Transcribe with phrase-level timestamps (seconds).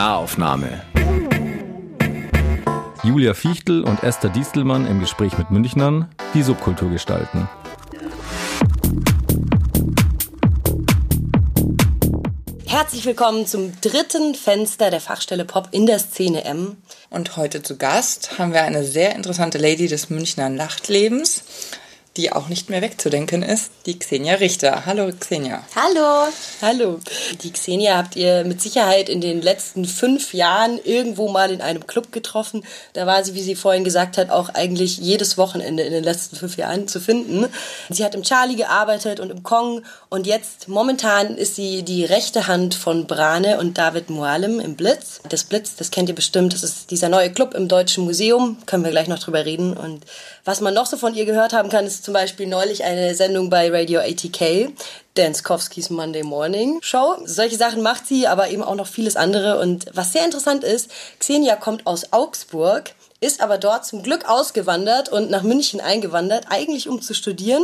[0.00, 0.80] Nahaufnahme.
[3.02, 7.50] Julia Fichtel und Esther Diestelmann im Gespräch mit Münchnern, die Subkultur gestalten.
[12.64, 16.78] Herzlich willkommen zum dritten Fenster der Fachstelle Pop in der Szene M.
[17.10, 21.44] Und heute zu Gast haben wir eine sehr interessante Lady des Münchner Nachtlebens
[22.16, 24.84] die auch nicht mehr wegzudenken ist, die Xenia Richter.
[24.84, 25.64] Hallo Xenia.
[25.76, 26.28] Hallo.
[26.60, 26.98] Hallo.
[27.42, 31.86] Die Xenia habt ihr mit Sicherheit in den letzten fünf Jahren irgendwo mal in einem
[31.86, 32.64] Club getroffen.
[32.94, 36.34] Da war sie, wie sie vorhin gesagt hat, auch eigentlich jedes Wochenende in den letzten
[36.34, 37.46] fünf Jahren zu finden.
[37.90, 42.48] Sie hat im Charlie gearbeitet und im Kong und jetzt momentan ist sie die rechte
[42.48, 45.20] Hand von Brane und David Mualim im Blitz.
[45.28, 48.56] Das Blitz, das kennt ihr bestimmt, das ist dieser neue Club im Deutschen Museum.
[48.66, 49.76] Können wir gleich noch drüber reden.
[49.76, 50.04] Und
[50.50, 53.50] was man noch so von ihr gehört haben kann, ist zum Beispiel neulich eine Sendung
[53.50, 54.72] bei Radio ATK,
[55.14, 57.18] Danskowskis Monday Morning Show.
[57.24, 59.60] Solche Sachen macht sie, aber eben auch noch vieles andere.
[59.60, 65.08] Und was sehr interessant ist, Xenia kommt aus Augsburg, ist aber dort zum Glück ausgewandert
[65.08, 67.62] und nach München eingewandert, eigentlich um zu studieren.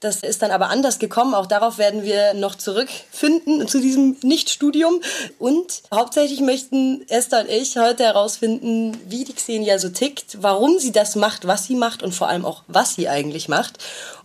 [0.00, 1.34] Das ist dann aber anders gekommen.
[1.34, 5.02] Auch darauf werden wir noch zurückfinden zu diesem Nichtstudium.
[5.38, 10.92] Und hauptsächlich möchten Esther und ich heute herausfinden, wie die Xenia so tickt, warum sie
[10.92, 13.78] das macht, was sie macht und vor allem auch, was sie eigentlich macht.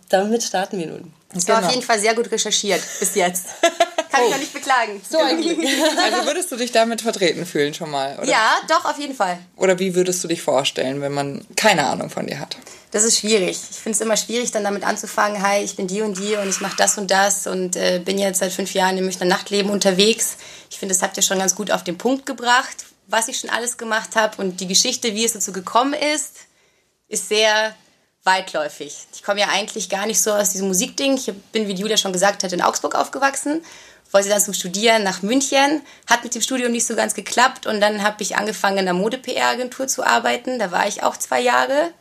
[0.08, 1.12] Damit starten wir nun.
[1.34, 1.58] Das genau.
[1.58, 3.46] war auf jeden Fall sehr gut recherchiert bis jetzt.
[4.10, 4.28] Kann oh.
[4.28, 5.00] ich auch nicht beklagen.
[5.08, 5.58] So ein Glück.
[5.96, 8.16] Also würdest du dich damit vertreten fühlen schon mal?
[8.18, 8.28] Oder?
[8.28, 9.38] Ja, doch, auf jeden Fall.
[9.56, 12.56] Oder wie würdest du dich vorstellen, wenn man keine Ahnung von dir hat?
[12.92, 13.58] Das ist schwierig.
[13.70, 16.48] Ich finde es immer schwierig, dann damit anzufangen, hi, ich bin die und die und
[16.48, 19.70] ich mache das und das und äh, bin jetzt seit fünf Jahren im Münchner Nachtleben
[19.70, 20.36] unterwegs.
[20.70, 23.50] Ich finde, das habt ihr schon ganz gut auf den Punkt gebracht, was ich schon
[23.50, 26.36] alles gemacht habe und die Geschichte, wie es dazu gekommen ist,
[27.08, 27.74] ist sehr
[28.24, 28.96] weitläufig.
[29.14, 31.16] Ich komme ja eigentlich gar nicht so aus diesem Musikding.
[31.16, 33.62] Ich bin, wie Julia schon gesagt hat, in Augsburg aufgewachsen
[34.12, 37.80] wollte dann zum Studieren nach München, hat mit dem Studium nicht so ganz geklappt und
[37.80, 40.58] dann habe ich angefangen in der Mode-PR-Agentur zu arbeiten.
[40.58, 41.92] Da war ich auch zwei Jahre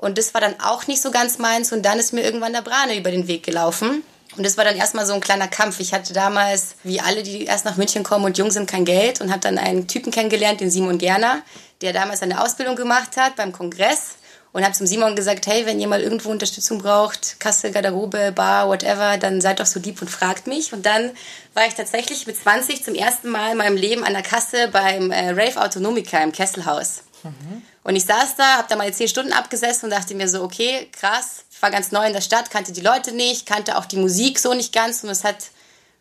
[0.00, 1.72] und das war dann auch nicht so ganz meins.
[1.72, 4.02] Und dann ist mir irgendwann der Brane über den Weg gelaufen.
[4.34, 5.78] Und das war dann erstmal so ein kleiner Kampf.
[5.78, 9.20] Ich hatte damals, wie alle, die erst nach München kommen und jung sind, kein Geld
[9.20, 11.42] und habe dann einen Typen kennengelernt, den Simon Gerner,
[11.82, 14.12] der damals eine Ausbildung gemacht hat beim Kongress.
[14.52, 18.68] Und habe zum Simon gesagt, hey, wenn ihr mal irgendwo Unterstützung braucht, Kasse, Garderobe, Bar,
[18.68, 20.72] whatever, dann seid doch so lieb und fragt mich.
[20.72, 21.12] Und dann
[21.54, 25.12] war ich tatsächlich mit 20 zum ersten Mal in meinem Leben an der Kasse beim
[25.12, 27.02] äh, Rave Autonomica im Kesselhaus.
[27.22, 27.62] Mhm.
[27.84, 30.88] Und ich saß da, habe da meine zehn Stunden abgesessen und dachte mir so, okay,
[30.92, 33.96] krass, ich war ganz neu in der Stadt, kannte die Leute nicht, kannte auch die
[33.96, 35.50] Musik so nicht ganz und es hat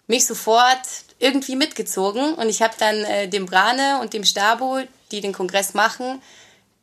[0.08, 0.82] mich sofort
[1.20, 2.34] irgendwie mitgezogen.
[2.34, 4.80] Und ich habe dann äh, dem Brane und dem Stabo,
[5.12, 6.22] die den Kongress machen,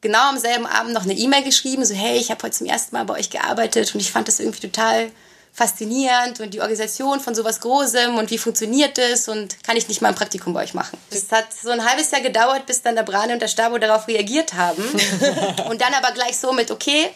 [0.07, 2.95] genau am selben Abend noch eine E-Mail geschrieben, so hey, ich habe heute zum ersten
[2.95, 5.11] Mal bei euch gearbeitet und ich fand das irgendwie total
[5.53, 10.03] faszinierend und die Organisation von sowas Großem und wie funktioniert das und kann ich nicht
[10.03, 10.97] mal ein Praktikum bei euch machen.
[11.11, 14.07] Das hat so ein halbes Jahr gedauert, bis dann der Brane und der Stabo darauf
[14.07, 14.85] reagiert haben
[15.69, 17.11] und dann aber gleich so mit, okay,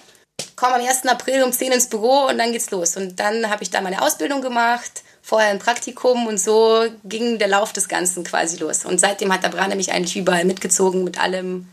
[0.56, 1.06] komm am 1.
[1.06, 2.96] April um 10 ins Büro und dann geht's los.
[2.96, 7.48] Und dann habe ich da meine Ausbildung gemacht, vorher ein Praktikum und so ging der
[7.48, 8.84] Lauf des Ganzen quasi los.
[8.84, 11.68] Und seitdem hat der Brane mich eigentlich überall mitgezogen mit allem,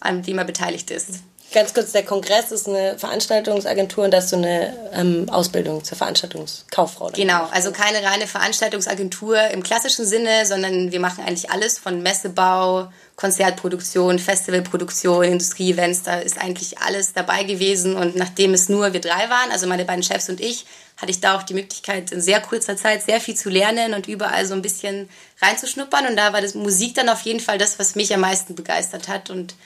[0.00, 1.20] an dem er beteiligt ist.
[1.52, 5.98] Ganz kurz, der Kongress ist eine Veranstaltungsagentur und das ist so eine ähm, Ausbildung zur
[5.98, 7.10] Veranstaltungskauffrau.
[7.12, 12.92] Genau, also keine reine Veranstaltungsagentur im klassischen Sinne, sondern wir machen eigentlich alles von Messebau,
[13.16, 19.28] Konzertproduktion, Festivalproduktion, Industrieevents, da ist eigentlich alles dabei gewesen und nachdem es nur wir drei
[19.28, 20.66] waren, also meine beiden Chefs und ich,
[20.98, 24.06] hatte ich da auch die Möglichkeit, in sehr kurzer Zeit sehr viel zu lernen und
[24.06, 25.08] überall so ein bisschen
[25.42, 28.54] reinzuschnuppern und da war das Musik dann auf jeden Fall das, was mich am meisten
[28.54, 29.56] begeistert hat und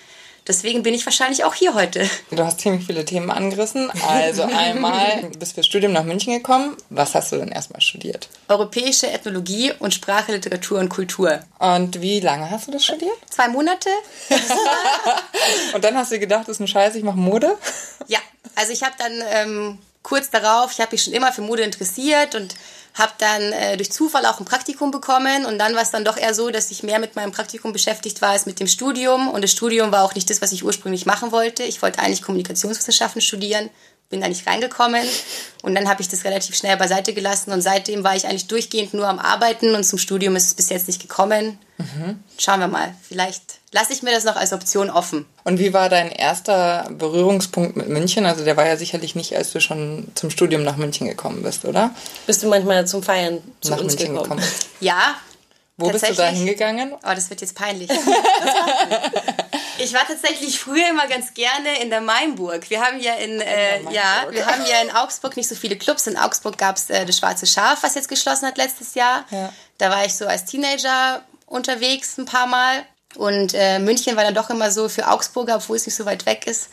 [0.46, 2.08] Deswegen bin ich wahrscheinlich auch hier heute.
[2.30, 3.90] Du hast ziemlich viele Themen angerissen.
[4.06, 6.76] Also einmal du bist fürs Studium nach München gekommen.
[6.90, 8.28] Was hast du denn erstmal studiert?
[8.48, 11.40] Europäische Ethnologie und Sprache, Literatur und Kultur.
[11.58, 13.16] Und wie lange hast du das studiert?
[13.30, 13.88] Zwei Monate.
[15.74, 17.56] und dann hast du gedacht, das ist ein Scheiß, ich mache Mode?
[18.06, 18.18] Ja,
[18.54, 22.34] also ich habe dann ähm, kurz darauf, ich habe mich schon immer für Mode interessiert
[22.34, 22.54] und
[22.94, 26.16] habe dann äh, durch Zufall auch ein Praktikum bekommen und dann war es dann doch
[26.16, 29.42] eher so, dass ich mehr mit meinem Praktikum beschäftigt war als mit dem Studium und
[29.42, 31.64] das Studium war auch nicht das, was ich ursprünglich machen wollte.
[31.64, 33.68] Ich wollte eigentlich Kommunikationswissenschaften studieren,
[34.14, 35.02] bin da nicht reingekommen
[35.62, 38.94] und dann habe ich das relativ schnell beiseite gelassen und seitdem war ich eigentlich durchgehend
[38.94, 41.58] nur am Arbeiten und zum Studium ist es bis jetzt nicht gekommen.
[41.78, 42.22] Mhm.
[42.38, 45.26] Schauen wir mal, vielleicht lasse ich mir das noch als Option offen.
[45.42, 48.24] Und wie war dein erster Berührungspunkt mit München?
[48.24, 51.64] Also der war ja sicherlich nicht, als du schon zum Studium nach München gekommen bist,
[51.64, 51.90] oder?
[52.28, 54.38] Bist du manchmal zum Feiern zu nach uns München gekommen?
[54.38, 54.42] gekommen?
[54.78, 55.16] Ja.
[55.76, 56.92] Wo bist du da hingegangen?
[56.92, 57.90] Oh, das wird jetzt peinlich.
[59.78, 62.70] ich war tatsächlich früher immer ganz gerne in der Mainburg.
[62.70, 66.06] Wir haben ja in, äh, ja, wir haben ja in Augsburg nicht so viele Clubs.
[66.06, 69.24] In Augsburg gab es äh, das Schwarze Schaf, was jetzt geschlossen hat letztes Jahr.
[69.30, 69.52] Ja.
[69.78, 72.84] Da war ich so als Teenager unterwegs ein paar Mal.
[73.16, 76.24] Und äh, München war dann doch immer so für Augsburger, obwohl es nicht so weit
[76.26, 76.68] weg ist,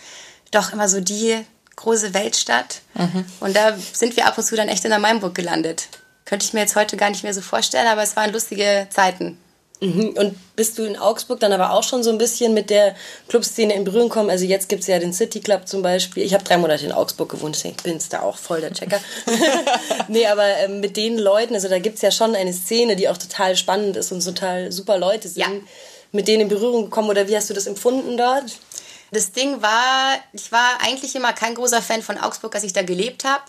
[0.51, 1.43] doch immer so die
[1.75, 2.81] große Weltstadt.
[2.93, 3.25] Mhm.
[3.39, 5.87] Und da sind wir ab und zu dann echt in der Mainburg gelandet.
[6.31, 9.37] Könnte ich mir jetzt heute gar nicht mehr so vorstellen, aber es waren lustige Zeiten.
[9.81, 10.11] Mhm.
[10.15, 12.95] Und bist du in Augsburg dann aber auch schon so ein bisschen mit der
[13.27, 14.29] Clubszene in Berührung gekommen?
[14.29, 16.23] Also jetzt gibt es ja den City Club zum Beispiel.
[16.23, 19.01] Ich habe drei Monate in Augsburg gewohnt, ich bin da auch voll der Checker.
[20.07, 23.09] nee, aber ähm, mit den Leuten, also da gibt es ja schon eine Szene, die
[23.09, 25.41] auch total spannend ist und total super Leute sind.
[25.41, 25.49] Ja.
[26.13, 28.57] Mit denen in Berührung gekommen oder wie hast du das empfunden dort?
[29.11, 32.83] Das Ding war, ich war eigentlich immer kein großer Fan von Augsburg, als ich da
[32.83, 33.43] gelebt habe.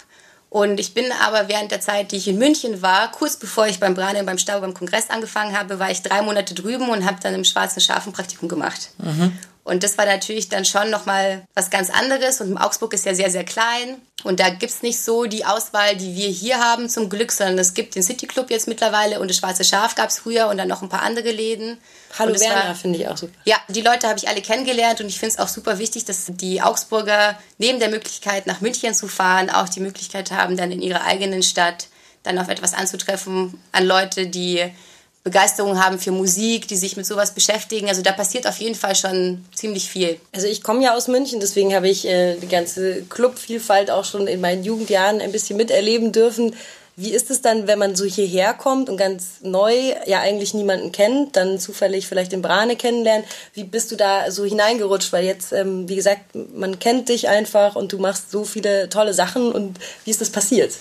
[0.53, 3.81] Und ich bin aber während der Zeit, die ich in München war, kurz bevor ich
[3.81, 7.17] beim Brane beim Stau beim Kongress angefangen habe, war ich drei Monate drüben und habe
[7.23, 8.91] dann im Schwarzen Schaf ein Praktikum gemacht.
[8.99, 9.33] Mhm.
[9.65, 12.41] Und das war natürlich dann schon nochmal was ganz anderes.
[12.41, 14.01] Und Augsburg ist ja sehr, sehr klein.
[14.25, 17.59] Und da gibt es nicht so die Auswahl, die wir hier haben zum Glück, sondern
[17.59, 20.59] es gibt den City Club jetzt mittlerweile und das Schwarze Schaf gab es früher und
[20.59, 21.79] dann noch ein paar andere Läden.
[22.19, 23.33] Hallo Werner finde ich auch super.
[23.45, 26.27] Ja, die Leute habe ich alle kennengelernt und ich finde es auch super wichtig, dass
[26.29, 30.83] die Augsburger neben der Möglichkeit nach München zu fahren, auch die Möglichkeit haben, dann in
[30.83, 31.89] ihrer eigenen Stadt
[32.23, 34.73] dann auf etwas anzutreffen an Leute, die
[35.25, 37.89] Begeisterung haben für Musik, die sich mit sowas beschäftigen.
[37.89, 40.19] Also da passiert auf jeden Fall schon ziemlich viel.
[40.33, 44.27] Also ich komme ja aus München, deswegen habe ich äh, die ganze Clubvielfalt auch schon
[44.27, 46.57] in meinen Jugendjahren ein bisschen miterleben dürfen.
[46.95, 50.93] Wie ist es dann, wenn man so hierher kommt und ganz neu ja eigentlich niemanden
[50.93, 53.25] kennt, dann zufällig vielleicht den Brane kennenlernt?
[53.55, 55.13] Wie bist du da so hineingerutscht?
[55.13, 59.15] Weil jetzt, ähm, wie gesagt, man kennt dich einfach und du machst so viele tolle
[59.15, 60.73] Sachen und wie ist das passiert?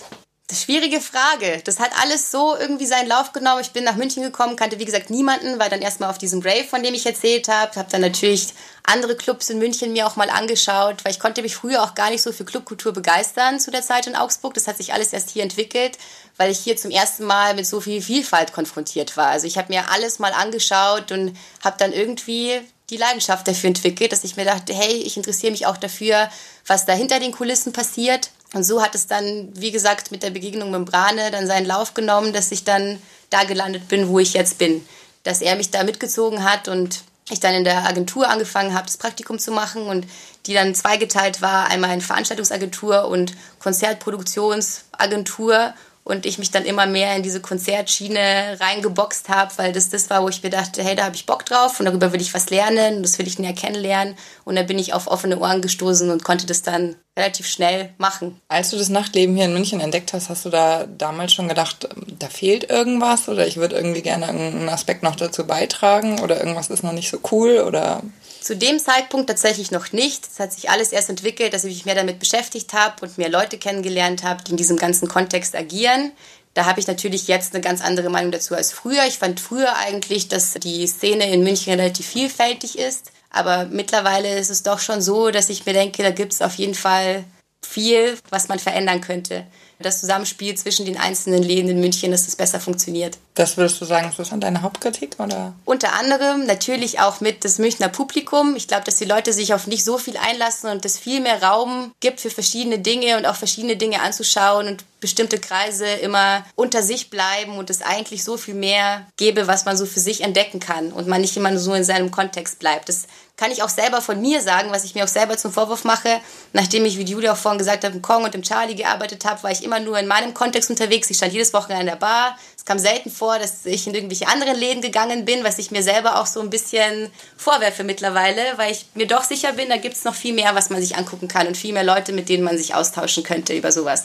[0.54, 1.60] Schwierige Frage.
[1.64, 3.60] Das hat alles so irgendwie seinen Lauf genommen.
[3.60, 6.64] Ich bin nach München gekommen, kannte wie gesagt niemanden, war dann erstmal auf diesem Rave,
[6.64, 8.48] von dem ich erzählt habe, habe dann natürlich
[8.84, 12.10] andere Clubs in München mir auch mal angeschaut, weil ich konnte mich früher auch gar
[12.10, 14.54] nicht so für Clubkultur begeistern zu der Zeit in Augsburg.
[14.54, 15.98] Das hat sich alles erst hier entwickelt,
[16.36, 19.28] weil ich hier zum ersten Mal mit so viel Vielfalt konfrontiert war.
[19.28, 22.60] Also ich habe mir alles mal angeschaut und habe dann irgendwie
[22.90, 26.28] die Leidenschaft dafür entwickelt, dass ich mir dachte, hey, ich interessiere mich auch dafür,
[26.66, 30.30] was da hinter den Kulissen passiert und so hat es dann, wie gesagt, mit der
[30.30, 33.00] Begegnung mit Brane dann seinen Lauf genommen, dass ich dann
[33.30, 34.86] da gelandet bin, wo ich jetzt bin.
[35.22, 38.98] Dass er mich da mitgezogen hat und ich dann in der Agentur angefangen habe, das
[38.98, 40.06] Praktikum zu machen und
[40.46, 45.72] die dann zweigeteilt war, einmal in Veranstaltungsagentur und Konzertproduktionsagentur
[46.04, 50.22] und ich mich dann immer mehr in diese Konzertschiene reingeboxt habe, weil das das war,
[50.22, 52.50] wo ich mir dachte, hey, da habe ich Bock drauf und darüber will ich was
[52.50, 56.10] lernen und das will ich näher kennenlernen und dann bin ich auf offene Ohren gestoßen
[56.10, 58.40] und konnte das dann relativ schnell machen.
[58.48, 61.88] Als du das Nachtleben hier in München entdeckt hast, hast du da damals schon gedacht,
[62.18, 66.70] da fehlt irgendwas oder ich würde irgendwie gerne einen Aspekt noch dazu beitragen oder irgendwas
[66.70, 68.02] ist noch nicht so cool oder
[68.42, 70.26] zu dem Zeitpunkt tatsächlich noch nicht.
[70.30, 73.28] Es hat sich alles erst entwickelt, dass ich mich mehr damit beschäftigt habe und mehr
[73.28, 76.12] Leute kennengelernt habe, die in diesem ganzen Kontext agieren.
[76.54, 79.06] Da habe ich natürlich jetzt eine ganz andere Meinung dazu als früher.
[79.06, 83.12] Ich fand früher eigentlich, dass die Szene in München relativ vielfältig ist.
[83.30, 86.54] Aber mittlerweile ist es doch schon so, dass ich mir denke, da gibt es auf
[86.56, 87.24] jeden Fall
[87.64, 89.46] viel, was man verändern könnte
[89.82, 93.18] das Zusammenspiel zwischen den einzelnen Läden in München, dass das besser funktioniert.
[93.34, 95.16] Das würdest du sagen, ist das an deine Hauptkritik?
[95.18, 95.54] Oder?
[95.64, 98.56] Unter anderem natürlich auch mit das Münchner Publikum.
[98.56, 101.42] Ich glaube, dass die Leute sich auf nicht so viel einlassen und es viel mehr
[101.42, 106.82] Raum gibt für verschiedene Dinge und auch verschiedene Dinge anzuschauen und bestimmte Kreise immer unter
[106.82, 110.60] sich bleiben und es eigentlich so viel mehr gäbe, was man so für sich entdecken
[110.60, 112.88] kann und man nicht immer nur so in seinem Kontext bleibt.
[112.88, 113.06] Das
[113.42, 116.20] kann ich auch selber von mir sagen, was ich mir auch selber zum Vorwurf mache.
[116.52, 119.42] Nachdem ich, wie Julia auch vorhin gesagt hat, im Kong und im Charlie gearbeitet habe,
[119.42, 121.10] war ich immer nur in meinem Kontext unterwegs.
[121.10, 122.38] Ich stand jedes Wochenende in der Bar.
[122.56, 125.82] Es kam selten vor, dass ich in irgendwelche anderen Läden gegangen bin, was ich mir
[125.82, 129.96] selber auch so ein bisschen vorwerfe mittlerweile, weil ich mir doch sicher bin, da gibt
[129.96, 132.44] es noch viel mehr, was man sich angucken kann und viel mehr Leute, mit denen
[132.44, 134.04] man sich austauschen könnte über sowas.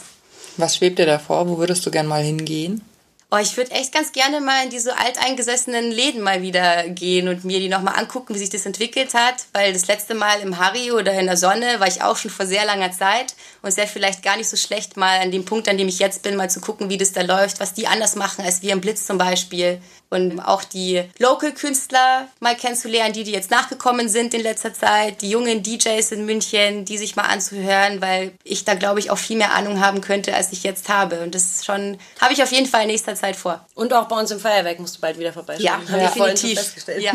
[0.56, 1.48] Was schwebt dir da vor?
[1.48, 2.84] Wo würdest du gern mal hingehen?
[3.30, 7.44] Oh, ich würde echt ganz gerne mal in diese alteingesessenen Läden mal wieder gehen und
[7.44, 9.44] mir die nochmal angucken, wie sich das entwickelt hat.
[9.52, 12.46] Weil das letzte Mal im Harry oder in der Sonne war ich auch schon vor
[12.46, 13.34] sehr langer Zeit.
[13.62, 15.98] Und es wäre vielleicht gar nicht so schlecht, mal an dem Punkt, an dem ich
[15.98, 18.72] jetzt bin, mal zu gucken, wie das da läuft, was die anders machen als wir
[18.72, 24.32] im Blitz zum Beispiel und auch die Local-Künstler mal kennenzulernen, die, die jetzt nachgekommen sind
[24.32, 28.74] in letzter Zeit, die jungen DJs in München, die sich mal anzuhören, weil ich da,
[28.74, 31.20] glaube ich, auch viel mehr Ahnung haben könnte, als ich jetzt habe.
[31.20, 33.66] Und das schon, habe ich auf jeden Fall in nächster Zeit vor.
[33.74, 35.64] Und auch bei uns im Feuerwerk musst du bald wieder vorbeischauen.
[35.64, 36.08] Ja, haben ja.
[36.08, 36.58] definitiv.
[36.98, 37.12] Ja.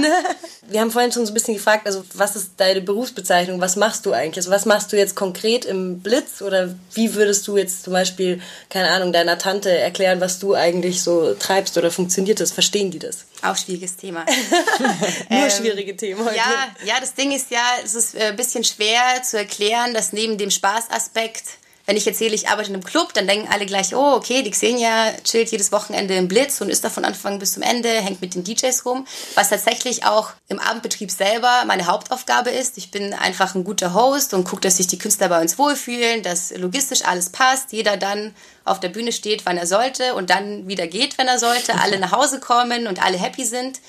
[0.68, 3.60] Wir haben vorhin schon so ein bisschen gefragt, also was ist deine Berufsbezeichnung?
[3.60, 4.38] Was machst du eigentlich?
[4.38, 6.33] Also was machst du jetzt konkret im Blitz?
[6.42, 11.02] Oder wie würdest du jetzt zum Beispiel, keine Ahnung, deiner Tante erklären, was du eigentlich
[11.02, 12.52] so treibst oder funktioniert das?
[12.52, 13.26] Verstehen die das?
[13.42, 14.26] Auch schwieriges Thema.
[15.30, 16.36] Nur ähm, schwierige Themen heute.
[16.36, 20.14] Ja, ja, das Ding ist ja, es ist ein äh, bisschen schwer zu erklären, dass
[20.14, 21.44] neben dem Spaßaspekt
[21.86, 24.52] wenn ich erzähle, ich arbeite in einem Club, dann denken alle gleich, oh, okay, die
[24.52, 28.22] Xenia chillt jedes Wochenende im Blitz und ist da von Anfang bis zum Ende, hängt
[28.22, 32.78] mit den DJs rum, was tatsächlich auch im Abendbetrieb selber meine Hauptaufgabe ist.
[32.78, 36.24] Ich bin einfach ein guter Host und gucke, dass sich die Künstler bei uns wohlfühlen,
[36.24, 40.68] dass logistisch alles passt, jeder dann auf der Bühne steht, wann er sollte und dann
[40.68, 43.80] wieder geht, wenn er sollte, alle nach Hause kommen und alle happy sind.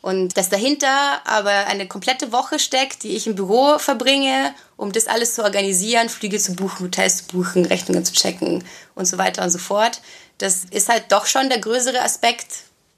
[0.00, 5.08] Und dass dahinter aber eine komplette Woche steckt, die ich im Büro verbringe, um das
[5.08, 8.64] alles zu organisieren, Flüge zu buchen, Hotels zu buchen, Rechnungen zu checken
[8.94, 10.00] und so weiter und so fort.
[10.38, 12.46] Das ist halt doch schon der größere Aspekt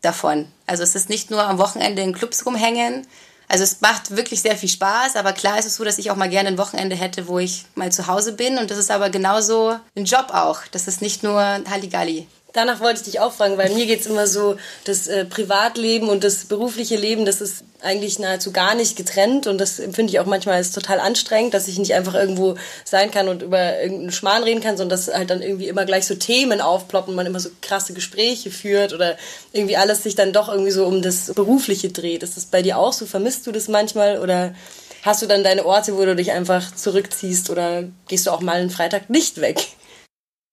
[0.03, 0.47] davon.
[0.67, 3.07] Also es ist nicht nur am Wochenende in Clubs rumhängen.
[3.49, 6.17] Also es macht wirklich sehr viel Spaß, aber klar ist es so, dass ich auch
[6.17, 8.59] mal gerne ein Wochenende hätte, wo ich mal zu Hause bin.
[8.59, 10.61] Und das ist aber genauso ein Job auch.
[10.71, 12.29] Das ist nicht nur Halligalli.
[12.53, 16.09] Danach wollte ich dich auch fragen, weil mir geht es immer so, das äh, Privatleben
[16.09, 20.21] und das berufliche Leben, das ist eigentlich nahezu gar nicht getrennt und das empfinde ich
[20.21, 24.13] auch manchmal als total anstrengend, dass ich nicht einfach irgendwo sein kann und über irgendeinen
[24.13, 27.41] Schmarrn reden kann, sondern dass halt dann irgendwie immer gleich so Themen aufploppen, man immer
[27.41, 29.17] so krasse Gespräche führt oder
[29.53, 32.23] irgendwie alles sich dann doch irgendwie so um das Berufliche dreht.
[32.23, 33.07] Ist das bei dir auch so?
[33.07, 34.55] Vermisst du das manchmal oder
[35.03, 38.57] hast du dann deine Orte, wo du dich einfach zurückziehst oder gehst du auch mal
[38.57, 39.69] einen Freitag nicht weg?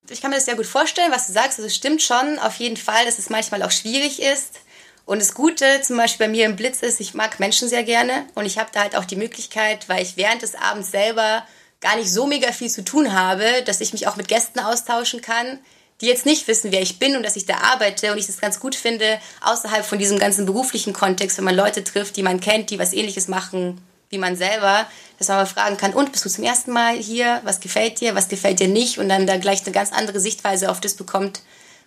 [0.10, 1.60] Ich kann mir das sehr gut vorstellen, was du sagst.
[1.60, 4.60] Also es stimmt schon auf jeden Fall, dass es manchmal auch schwierig ist.
[5.06, 8.26] Und das Gute zum Beispiel bei mir im Blitz ist, ich mag Menschen sehr gerne
[8.36, 11.46] und ich habe da halt auch die Möglichkeit, weil ich während des Abends selber
[11.80, 15.22] gar nicht so mega viel zu tun habe, dass ich mich auch mit Gästen austauschen
[15.22, 15.60] kann,
[16.02, 18.42] die jetzt nicht wissen, wer ich bin und dass ich da arbeite und ich das
[18.42, 22.42] ganz gut finde, außerhalb von diesem ganzen beruflichen Kontext, wenn man Leute trifft, die man
[22.42, 24.86] kennt, die was ähnliches machen wie man selber,
[25.18, 27.42] dass man mal fragen kann, und bist du zum ersten Mal hier?
[27.44, 28.16] Was gefällt dir?
[28.16, 28.98] Was gefällt dir nicht?
[29.00, 31.42] Und dann da gleich eine ganz andere Sichtweise auf das bekommt,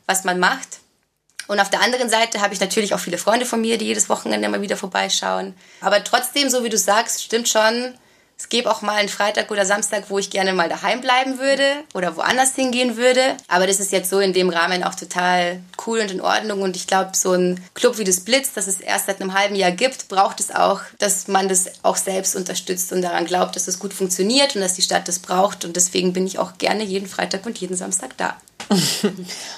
[0.07, 0.81] was man macht.
[1.47, 4.09] Und auf der anderen Seite habe ich natürlich auch viele Freunde von mir, die jedes
[4.09, 5.55] Wochenende mal wieder vorbeischauen.
[5.81, 7.95] Aber trotzdem, so wie du sagst, stimmt schon,
[8.41, 11.63] es gäbe auch mal einen Freitag oder Samstag, wo ich gerne mal daheim bleiben würde
[11.93, 13.37] oder woanders hingehen würde.
[13.49, 16.63] Aber das ist jetzt so in dem Rahmen auch total cool und in Ordnung.
[16.63, 19.57] Und ich glaube, so ein Club wie das Blitz, das es erst seit einem halben
[19.57, 23.69] Jahr gibt, braucht es auch, dass man das auch selbst unterstützt und daran glaubt, dass
[23.69, 25.67] es gut funktioniert und dass die Stadt das braucht.
[25.67, 28.39] Und deswegen bin ich auch gerne jeden Freitag und jeden Samstag da.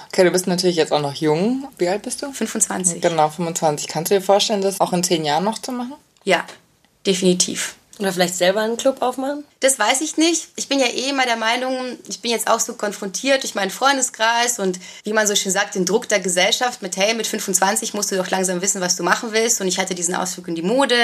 [0.09, 1.69] Okay, du bist natürlich jetzt auch noch jung.
[1.79, 2.33] Wie alt bist du?
[2.33, 3.01] 25.
[3.01, 3.89] Genau, 25.
[3.89, 5.95] Kannst du dir vorstellen, das auch in zehn Jahren noch zu machen?
[6.25, 6.45] Ja,
[7.07, 7.77] definitiv.
[7.99, 9.45] Oder vielleicht selber einen Club aufmachen?
[9.61, 10.49] Das weiß ich nicht.
[10.57, 13.71] Ich bin ja eh immer der Meinung, ich bin jetzt auch so konfrontiert durch meinen
[13.71, 17.93] Freundeskreis und wie man so schön sagt, den Druck der Gesellschaft mit, hey, mit 25
[17.93, 19.61] musst du doch langsam wissen, was du machen willst.
[19.61, 20.97] Und ich hatte diesen Ausflug in die Mode,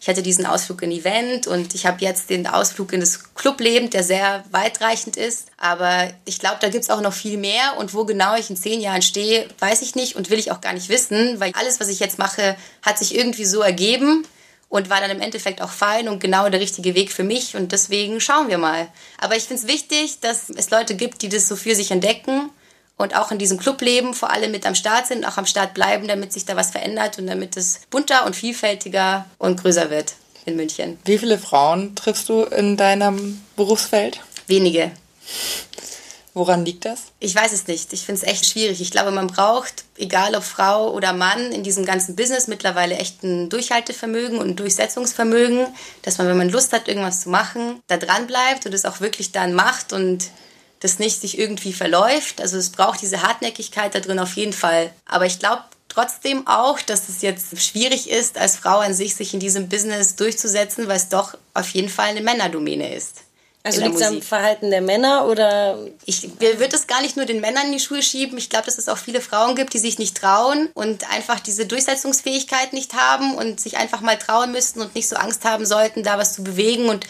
[0.00, 3.90] ich hatte diesen Ausflug in Event und ich habe jetzt den Ausflug in das Clubleben,
[3.90, 5.46] der sehr weitreichend ist.
[5.56, 8.56] Aber ich glaube, da gibt es auch noch viel mehr und wo genau ich in
[8.56, 11.78] zehn Jahren stehe, weiß ich nicht und will ich auch gar nicht wissen, weil alles,
[11.78, 14.26] was ich jetzt mache, hat sich irgendwie so ergeben
[14.74, 17.70] und war dann im Endeffekt auch fein und genau der richtige Weg für mich und
[17.70, 18.88] deswegen schauen wir mal.
[19.20, 22.50] Aber ich finde es wichtig, dass es Leute gibt, die das so für sich entdecken
[22.96, 26.08] und auch in diesem Clubleben vor allem mit am Start sind, auch am Start bleiben,
[26.08, 30.14] damit sich da was verändert und damit es bunter und vielfältiger und größer wird
[30.44, 30.98] in München.
[31.04, 34.22] Wie viele Frauen triffst du in deinem Berufsfeld?
[34.48, 34.90] Wenige.
[36.34, 37.12] Woran liegt das?
[37.20, 37.92] Ich weiß es nicht.
[37.92, 38.80] Ich finde es echt schwierig.
[38.80, 43.22] Ich glaube, man braucht, egal ob Frau oder Mann, in diesem ganzen Business mittlerweile echt
[43.22, 45.68] ein Durchhaltevermögen und ein Durchsetzungsvermögen,
[46.02, 49.00] dass man, wenn man Lust hat, irgendwas zu machen, da dran bleibt und es auch
[49.00, 50.30] wirklich dann macht und
[50.80, 52.40] das nicht sich irgendwie verläuft.
[52.40, 54.92] Also es braucht diese Hartnäckigkeit da drin auf jeden Fall.
[55.06, 59.34] Aber ich glaube trotzdem auch, dass es jetzt schwierig ist, als Frau an sich sich
[59.34, 63.23] in diesem Business durchzusetzen, weil es doch auf jeden Fall eine Männerdomäne ist.
[63.66, 65.78] Also liegt es am Verhalten der Männer oder?
[66.04, 68.36] Ich würde es gar nicht nur den Männern in die Schuhe schieben.
[68.36, 71.64] Ich glaube, dass es auch viele Frauen gibt, die sich nicht trauen und einfach diese
[71.64, 76.02] Durchsetzungsfähigkeit nicht haben und sich einfach mal trauen müssten und nicht so Angst haben sollten,
[76.02, 76.90] da was zu bewegen.
[76.90, 77.06] Und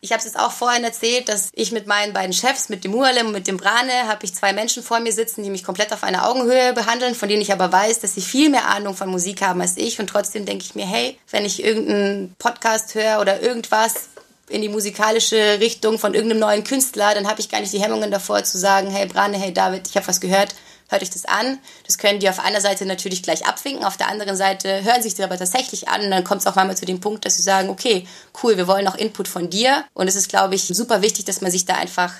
[0.00, 2.92] ich habe es jetzt auch vorhin erzählt, dass ich mit meinen beiden Chefs, mit dem
[2.92, 5.92] Mualem und mit dem Brane, habe ich zwei Menschen vor mir sitzen, die mich komplett
[5.92, 9.08] auf einer Augenhöhe behandeln, von denen ich aber weiß, dass sie viel mehr Ahnung von
[9.08, 9.98] Musik haben als ich.
[9.98, 14.10] Und trotzdem denke ich mir, hey, wenn ich irgendeinen Podcast höre oder irgendwas,
[14.48, 18.10] in die musikalische Richtung von irgendeinem neuen Künstler, dann habe ich gar nicht die Hemmungen
[18.10, 20.54] davor zu sagen, hey Brane, hey David, ich habe was gehört,
[20.88, 21.58] hört euch das an.
[21.86, 25.14] Das können die auf einer Seite natürlich gleich abwinken, auf der anderen Seite hören sich
[25.14, 27.42] das aber tatsächlich an und dann kommt es auch mal zu dem Punkt, dass sie
[27.42, 28.06] sagen, okay,
[28.42, 31.40] cool, wir wollen auch Input von dir und es ist, glaube ich, super wichtig, dass
[31.40, 32.12] man sich da einfach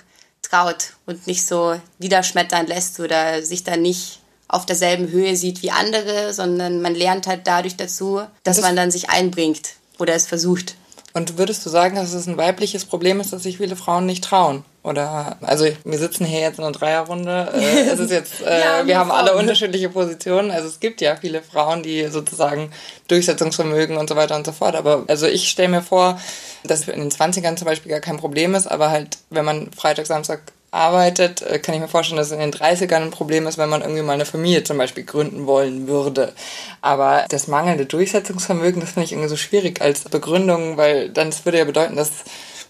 [0.42, 5.70] traut und nicht so niederschmettern lässt oder sich da nicht auf derselben Höhe sieht wie
[5.70, 10.26] andere, sondern man lernt halt dadurch dazu, dass das man dann sich einbringt oder es
[10.26, 10.74] versucht.
[11.14, 14.24] Und würdest du sagen, dass es ein weibliches Problem ist, dass sich viele Frauen nicht
[14.24, 14.64] trauen?
[14.82, 17.52] Oder, also wir sitzen hier jetzt in einer Dreierrunde.
[17.54, 20.50] Äh, es ist jetzt, äh, ja, wir haben alle unterschiedliche Positionen.
[20.50, 22.70] Also es gibt ja viele Frauen, die sozusagen
[23.08, 24.76] Durchsetzungsvermögen und so weiter und so fort.
[24.76, 26.20] Aber also ich stelle mir vor,
[26.64, 30.06] dass in den 20ern zum Beispiel gar kein Problem ist, aber halt, wenn man Freitag,
[30.06, 33.58] Samstag arbeitet, äh, kann ich mir vorstellen, dass es in den 30ern ein Problem ist,
[33.58, 36.32] wenn man irgendwie mal eine Familie zum Beispiel gründen wollen würde.
[36.80, 41.44] Aber das mangelnde Durchsetzungsvermögen, das finde ich irgendwie so schwierig als Begründung, weil dann das
[41.44, 42.10] würde ja bedeuten, dass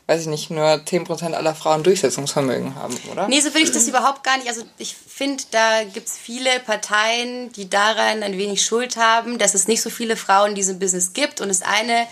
[0.08, 3.28] weiß ich nicht, nur 10% aller Frauen Durchsetzungsvermögen haben, oder?
[3.28, 4.48] Nee, so würde ich das überhaupt gar nicht.
[4.48, 9.52] Also ich finde, da gibt es viele Parteien, die daran ein wenig Schuld haben, dass
[9.52, 11.42] es nicht so viele Frauen in diesem Business gibt.
[11.42, 12.06] Und das eine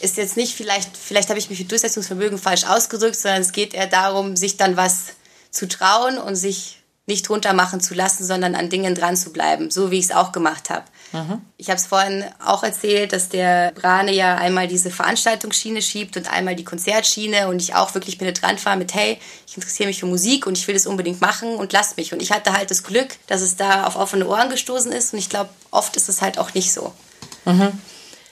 [0.00, 3.74] ist jetzt nicht vielleicht, vielleicht habe ich mich mit Durchsetzungsvermögen falsch ausgedrückt, sondern es geht
[3.74, 5.08] eher darum, sich dann was
[5.54, 9.90] zu trauen und sich nicht runtermachen zu lassen, sondern an Dingen dran zu bleiben, so
[9.90, 10.84] wie ich es auch gemacht habe.
[11.12, 11.42] Mhm.
[11.58, 16.32] Ich habe es vorhin auch erzählt, dass der Brane ja einmal diese Veranstaltungsschiene schiebt und
[16.32, 20.06] einmal die Konzertschiene und ich auch wirklich penetrant war mit, hey, ich interessiere mich für
[20.06, 22.14] Musik und ich will das unbedingt machen und lass mich.
[22.14, 25.18] Und ich hatte halt das Glück, dass es da auf offene Ohren gestoßen ist und
[25.18, 26.92] ich glaube, oft ist es halt auch nicht so.
[27.44, 27.78] Mhm.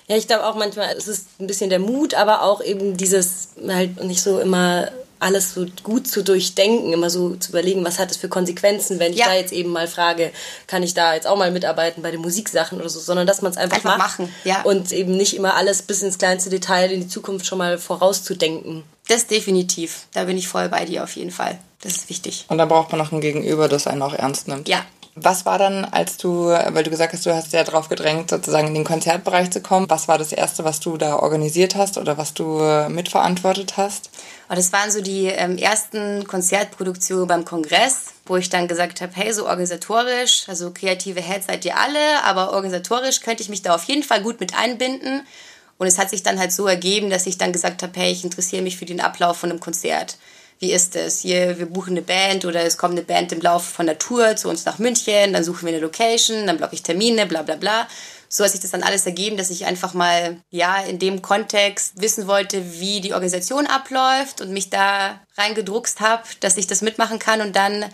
[0.08, 3.50] Ja, ich glaube auch manchmal, es ist ein bisschen der Mut, aber auch eben dieses
[3.68, 4.90] halt nicht so immer
[5.22, 9.12] alles so gut zu durchdenken, immer so zu überlegen, was hat es für Konsequenzen, wenn
[9.12, 9.26] ich ja.
[9.26, 10.32] da jetzt eben mal frage,
[10.66, 13.52] kann ich da jetzt auch mal mitarbeiten bei den Musiksachen oder so, sondern dass man
[13.52, 14.62] es einfach, einfach macht machen, ja.
[14.62, 18.84] und eben nicht immer alles bis ins kleinste Detail in die Zukunft schon mal vorauszudenken.
[19.08, 21.58] Das definitiv, da bin ich voll bei dir auf jeden Fall.
[21.82, 22.44] Das ist wichtig.
[22.48, 24.68] Und da braucht man noch ein Gegenüber, das einen auch ernst nimmt.
[24.68, 28.30] Ja, was war dann, als du, weil du gesagt hast, du hast ja darauf gedrängt,
[28.30, 31.98] sozusagen in den Konzertbereich zu kommen, was war das Erste, was du da organisiert hast
[31.98, 34.08] oder was du äh, mitverantwortet hast?
[34.48, 39.32] Das waren so die ähm, ersten Konzertproduktionen beim Kongress, wo ich dann gesagt habe, hey,
[39.34, 43.84] so organisatorisch, also kreative Heads seid ihr alle, aber organisatorisch könnte ich mich da auf
[43.84, 45.26] jeden Fall gut mit einbinden.
[45.76, 48.24] Und es hat sich dann halt so ergeben, dass ich dann gesagt habe, hey, ich
[48.24, 50.16] interessiere mich für den Ablauf von einem Konzert
[50.62, 51.22] wie ist es?
[51.22, 54.36] Hier, wir buchen eine Band oder es kommt eine Band im Laufe von der Tour
[54.36, 57.56] zu uns nach München, dann suchen wir eine Location, dann blocke ich Termine, bla bla
[57.56, 57.88] bla.
[58.28, 62.00] So hat sich das dann alles ergeben, dass ich einfach mal, ja, in dem Kontext
[62.00, 67.18] wissen wollte, wie die Organisation abläuft und mich da reingedruckst habe, dass ich das mitmachen
[67.18, 67.40] kann.
[67.40, 67.84] Und dann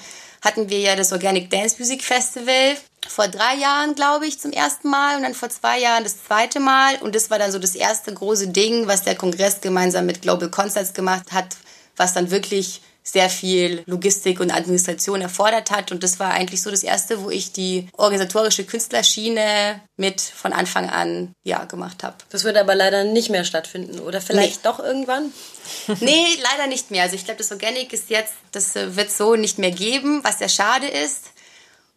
[0.43, 2.77] hatten wir ja das Organic Dance Music Festival
[3.09, 6.61] vor drei Jahren, glaube ich, zum ersten Mal und dann vor zwei Jahren das zweite
[6.61, 6.97] Mal.
[7.01, 10.51] Und das war dann so das erste große Ding, was der Kongress gemeinsam mit Global
[10.51, 11.57] Concerts gemacht hat,
[11.99, 12.81] was dann wirklich
[13.13, 15.93] sehr viel Logistik und Administration erfordert hat.
[15.93, 20.91] Und das war eigentlich so das Erste, wo ich die organisatorische Künstlerschiene mit von Anfang
[20.91, 22.17] an ja, gemacht habe.
[22.31, 24.71] Das wird aber leider nicht mehr stattfinden, oder vielleicht nee.
[24.71, 25.33] doch irgendwann?
[26.01, 27.05] nee, leider nicht mehr.
[27.05, 30.49] Also ich glaube, das Organic ist jetzt, das wird so nicht mehr geben, was sehr
[30.49, 31.31] schade ist.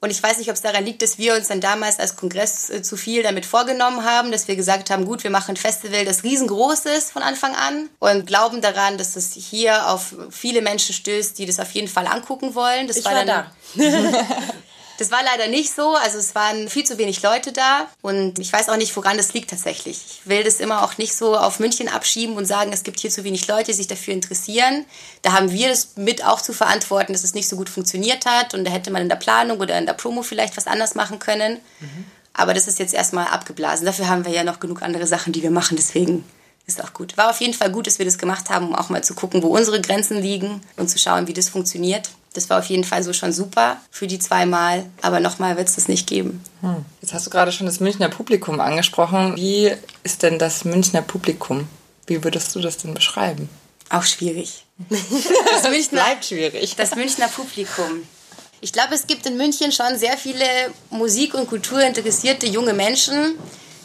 [0.04, 2.72] Und ich weiß nicht, ob es daran liegt, dass wir uns dann damals als Kongress
[2.72, 6.06] äh, zu viel damit vorgenommen haben, dass wir gesagt haben, gut, wir machen ein Festival,
[6.06, 10.94] das riesengroß ist von Anfang an und glauben daran, dass es hier auf viele Menschen
[10.94, 12.88] stößt, die das auf jeden Fall angucken wollen.
[12.88, 13.84] Das ich war, war dann, da.
[15.02, 15.96] Das war leider nicht so.
[15.96, 19.34] Also es waren viel zu wenig Leute da und ich weiß auch nicht, woran das
[19.34, 19.98] liegt tatsächlich.
[20.06, 23.10] Ich will das immer auch nicht so auf München abschieben und sagen, es gibt hier
[23.10, 24.86] zu wenig Leute, die sich dafür interessieren.
[25.24, 28.54] Da haben wir das mit auch zu verantworten, dass es nicht so gut funktioniert hat
[28.54, 31.18] und da hätte man in der Planung oder in der Promo vielleicht was anders machen
[31.18, 31.58] können.
[31.80, 32.06] Mhm.
[32.34, 33.88] Aber das ist jetzt erstmal abgeblasen.
[33.88, 35.78] Dafür haben wir ja noch genug andere Sachen, die wir machen.
[35.78, 36.24] Deswegen
[36.68, 37.18] ist auch gut.
[37.18, 39.42] War auf jeden Fall gut, dass wir das gemacht haben, um auch mal zu gucken,
[39.42, 42.12] wo unsere Grenzen liegen und zu schauen, wie das funktioniert.
[42.34, 45.76] Das war auf jeden Fall so schon super für die zweimal, aber nochmal wird es
[45.76, 46.42] das nicht geben.
[46.62, 46.86] Hm.
[47.02, 49.36] Jetzt hast du gerade schon das Münchner Publikum angesprochen.
[49.36, 51.68] Wie ist denn das Münchner Publikum?
[52.08, 53.50] Wie würdest du das denn beschreiben?
[53.90, 54.66] Auch schwierig.
[54.90, 56.76] Das Münchner, bleibt schwierig.
[56.76, 58.04] Das Münchner Publikum.
[58.62, 60.46] Ich glaube, es gibt in München schon sehr viele
[60.90, 63.36] Musik- und Kulturinteressierte junge Menschen,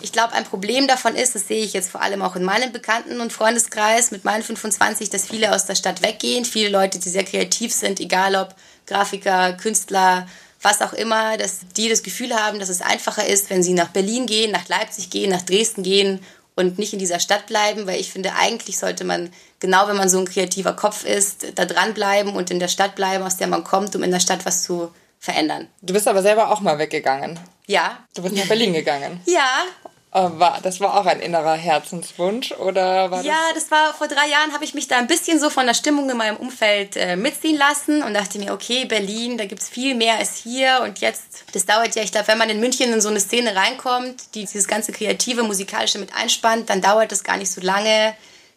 [0.06, 2.70] ich glaube, ein Problem davon ist, das sehe ich jetzt vor allem auch in meinem
[2.70, 6.44] Bekannten- und Freundeskreis mit meinen 25, dass viele aus der Stadt weggehen.
[6.44, 8.54] Viele Leute, die sehr kreativ sind, egal ob
[8.86, 10.28] Grafiker, Künstler,
[10.62, 13.88] was auch immer, dass die das Gefühl haben, dass es einfacher ist, wenn sie nach
[13.88, 16.20] Berlin gehen, nach Leipzig gehen, nach Dresden gehen
[16.54, 20.08] und nicht in dieser Stadt bleiben, weil ich finde, eigentlich sollte man, genau wenn man
[20.08, 23.64] so ein kreativer Kopf ist, da dranbleiben und in der Stadt bleiben, aus der man
[23.64, 25.66] kommt, um in der Stadt was zu verändern.
[25.82, 27.40] Du bist aber selber auch mal weggegangen.
[27.66, 27.98] Ja.
[28.14, 29.20] Du bist nach Berlin gegangen.
[29.26, 29.64] ja,
[30.16, 33.26] war, das war auch ein innerer Herzenswunsch oder war das?
[33.26, 35.74] Ja, das war vor drei Jahren, habe ich mich da ein bisschen so von der
[35.74, 39.68] Stimmung in meinem Umfeld äh, mitziehen lassen und dachte mir, okay, Berlin, da gibt es
[39.68, 42.92] viel mehr als hier und jetzt, das dauert ja, ich glaube, wenn man in München
[42.92, 47.22] in so eine Szene reinkommt, die dieses ganze kreative, musikalische mit einspannt, dann dauert das
[47.22, 48.14] gar nicht so lange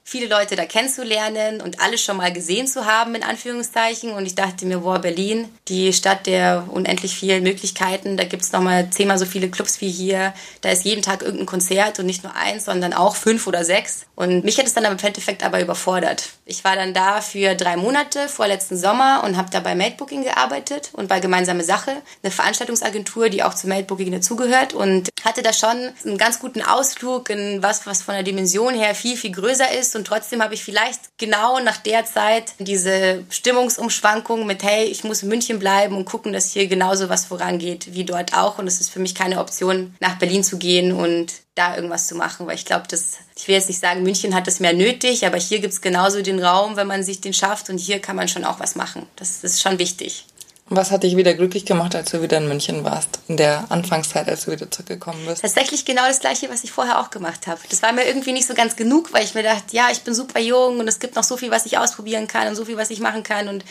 [0.10, 4.12] viele Leute da kennenzulernen und alles schon mal gesehen zu haben, in Anführungszeichen.
[4.12, 8.18] Und ich dachte mir, boah, Berlin, die Stadt der unendlich vielen Möglichkeiten.
[8.18, 10.34] Da gibt es nochmal zehnmal so viele Clubs wie hier.
[10.62, 14.08] Da ist jeden Tag irgendein Konzert und nicht nur eins, sondern auch fünf oder sechs.
[14.16, 16.30] Und mich hat es dann im Endeffekt aber überfordert.
[16.46, 20.24] Ich war dann da für drei Monate vor letzten Sommer und habe da bei Madebooking
[20.24, 21.92] gearbeitet und bei Gemeinsame Sache,
[22.24, 27.30] eine Veranstaltungsagentur, die auch zu Madebooking dazugehört und hatte da schon einen ganz guten Ausflug
[27.30, 30.64] in was, was von der Dimension her viel, viel größer ist und trotzdem habe ich
[30.64, 36.06] vielleicht genau nach der Zeit diese Stimmungsumschwankung mit, hey, ich muss in München bleiben und
[36.06, 39.40] gucken, dass hier genauso was vorangeht wie dort auch und es ist für mich keine
[39.40, 43.48] Option, nach Berlin zu gehen und da irgendwas zu machen, weil ich glaube, dass ich
[43.48, 46.44] will jetzt nicht sagen, München hat das mehr nötig, aber hier gibt es genauso den
[46.44, 49.06] Raum, wenn man sich den schafft und hier kann man schon auch was machen.
[49.18, 50.26] Das, das ist schon wichtig.
[50.72, 53.20] Was hat dich wieder glücklich gemacht, als du wieder in München warst?
[53.28, 55.42] In der Anfangszeit, als du wieder zurückgekommen bist?
[55.42, 57.60] Tatsächlich genau das Gleiche, was ich vorher auch gemacht habe.
[57.70, 60.14] Das war mir irgendwie nicht so ganz genug, weil ich mir dachte, ja, ich bin
[60.14, 62.78] super jung und es gibt noch so viel, was ich ausprobieren kann und so viel,
[62.78, 63.48] was ich machen kann.
[63.48, 63.66] Und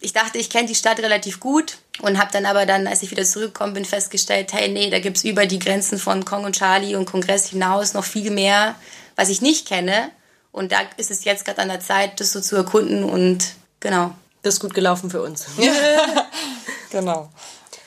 [0.00, 3.12] ich dachte, ich kenne die Stadt relativ gut und habe dann aber dann, als ich
[3.12, 6.56] wieder zurückgekommen bin, festgestellt, hey, nee, da gibt es über die Grenzen von Kong und
[6.56, 8.74] Charlie und Kongress hinaus noch viel mehr,
[9.14, 10.10] was ich nicht kenne.
[10.50, 13.44] Und da ist es jetzt gerade an der Zeit, das so zu erkunden und
[13.78, 14.12] genau.
[14.46, 15.46] Das ist gut gelaufen für uns.
[16.90, 17.28] Genau.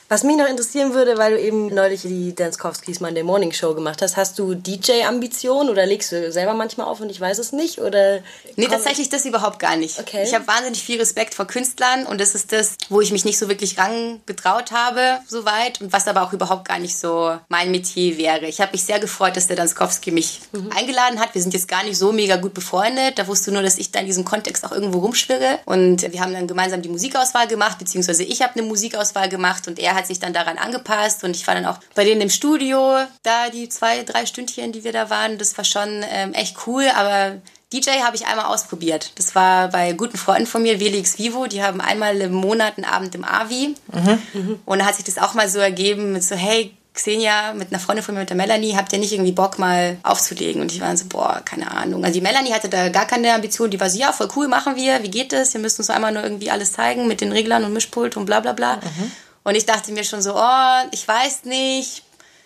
[0.10, 4.02] Was mich noch interessieren würde, weil du eben neulich die Danskowskis Monday Morning Show gemacht
[4.02, 7.80] hast, hast du DJ-Ambitionen oder legst du selber manchmal auf und ich weiß es nicht?
[7.80, 8.22] Oder
[8.56, 10.00] nee, tatsächlich das überhaupt gar nicht.
[10.00, 10.24] Okay.
[10.24, 13.38] Ich habe wahnsinnig viel Respekt vor Künstlern und das ist das, wo ich mich nicht
[13.38, 18.18] so wirklich rangetraut habe, soweit, und was aber auch überhaupt gar nicht so mein Metier
[18.18, 18.48] wäre.
[18.48, 20.72] Ich habe mich sehr gefreut, dass der Danskowski mich mhm.
[20.76, 21.36] eingeladen hat.
[21.36, 23.20] Wir sind jetzt gar nicht so mega gut befreundet.
[23.20, 25.60] Da wusste nur, dass ich da in diesem Kontext auch irgendwo rumschwirre.
[25.66, 29.78] Und wir haben dann gemeinsam die Musikauswahl gemacht, beziehungsweise ich habe eine Musikauswahl gemacht und
[29.78, 32.98] er hat sich dann daran angepasst und ich war dann auch bei denen im Studio,
[33.24, 36.86] da die zwei, drei Stündchen, die wir da waren, das war schon ähm, echt cool,
[36.96, 37.38] aber
[37.72, 39.12] DJ habe ich einmal ausprobiert.
[39.16, 41.46] Das war bei guten Freunden von mir, Velix Vivo.
[41.46, 43.76] Die haben einmal im Monat einen Abend im Avi.
[43.94, 44.60] Mhm.
[44.66, 47.80] Und da hat sich das auch mal so ergeben mit so, hey, Xenia, mit einer
[47.80, 50.62] Freundin von mir, mit der Melanie, habt ihr nicht irgendwie Bock mal aufzulegen?
[50.62, 52.04] Und ich war so, boah, keine Ahnung.
[52.04, 53.70] Also die Melanie hatte da gar keine Ambition.
[53.70, 55.04] Die war so, ja, voll cool, machen wir.
[55.04, 55.54] Wie geht das?
[55.54, 58.40] Wir müssen uns einmal nur irgendwie alles zeigen mit den Reglern und Mischpult und bla
[58.40, 58.78] bla bla.
[58.78, 59.12] Mhm.
[59.50, 62.04] Und ich dachte mir schon so, oh, ich weiß nicht,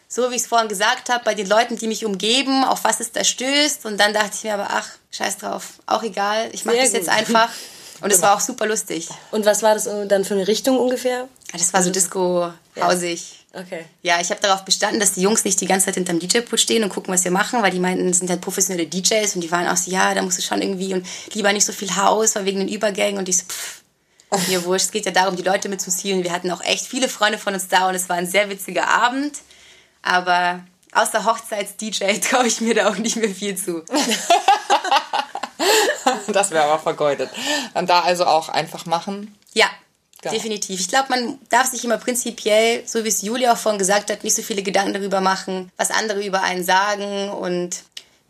[0.08, 3.02] so wie ich es vorhin gesagt habe, bei den Leuten, die mich umgeben, auf was
[3.02, 3.86] es da stößt.
[3.86, 7.10] Und dann dachte ich mir aber, ach, scheiß drauf, auch egal, ich mache das jetzt
[7.10, 7.50] einfach.
[8.00, 8.30] Und es genau.
[8.30, 9.10] war auch super lustig.
[9.32, 11.28] Und was war das dann für eine Richtung ungefähr?
[11.52, 13.34] Das war so Disco-hausig.
[13.54, 13.60] Ja.
[13.62, 13.86] Okay.
[14.02, 16.86] Ja, ich habe darauf bestanden, dass die Jungs nicht die ganze Zeit hinterm DJ-Pult stehen
[16.86, 19.52] und gucken, was wir machen, weil die meinten, das sind halt professionelle DJs und die
[19.52, 22.34] waren auch so, ja, da musst du schon irgendwie und lieber nicht so viel Haus,
[22.36, 23.83] weil wegen den Übergängen und ich so, pff,
[24.48, 24.86] mir wurscht.
[24.86, 26.24] Es geht ja darum, die Leute mitzuziehen.
[26.24, 28.88] Wir hatten auch echt viele Freunde von uns da und es war ein sehr witziger
[28.88, 29.40] Abend.
[30.02, 33.84] Aber außer Hochzeits-DJ traue ich mir da auch nicht mehr viel zu.
[36.28, 37.30] das wäre aber vergeudet.
[37.74, 39.36] Dann da also auch einfach machen.
[39.54, 39.70] Ja,
[40.24, 40.36] Genau.
[40.36, 40.80] Definitiv.
[40.80, 44.24] Ich glaube, man darf sich immer prinzipiell, so wie es Julia auch vorhin gesagt hat,
[44.24, 47.84] nicht so viele Gedanken darüber machen, was andere über einen sagen und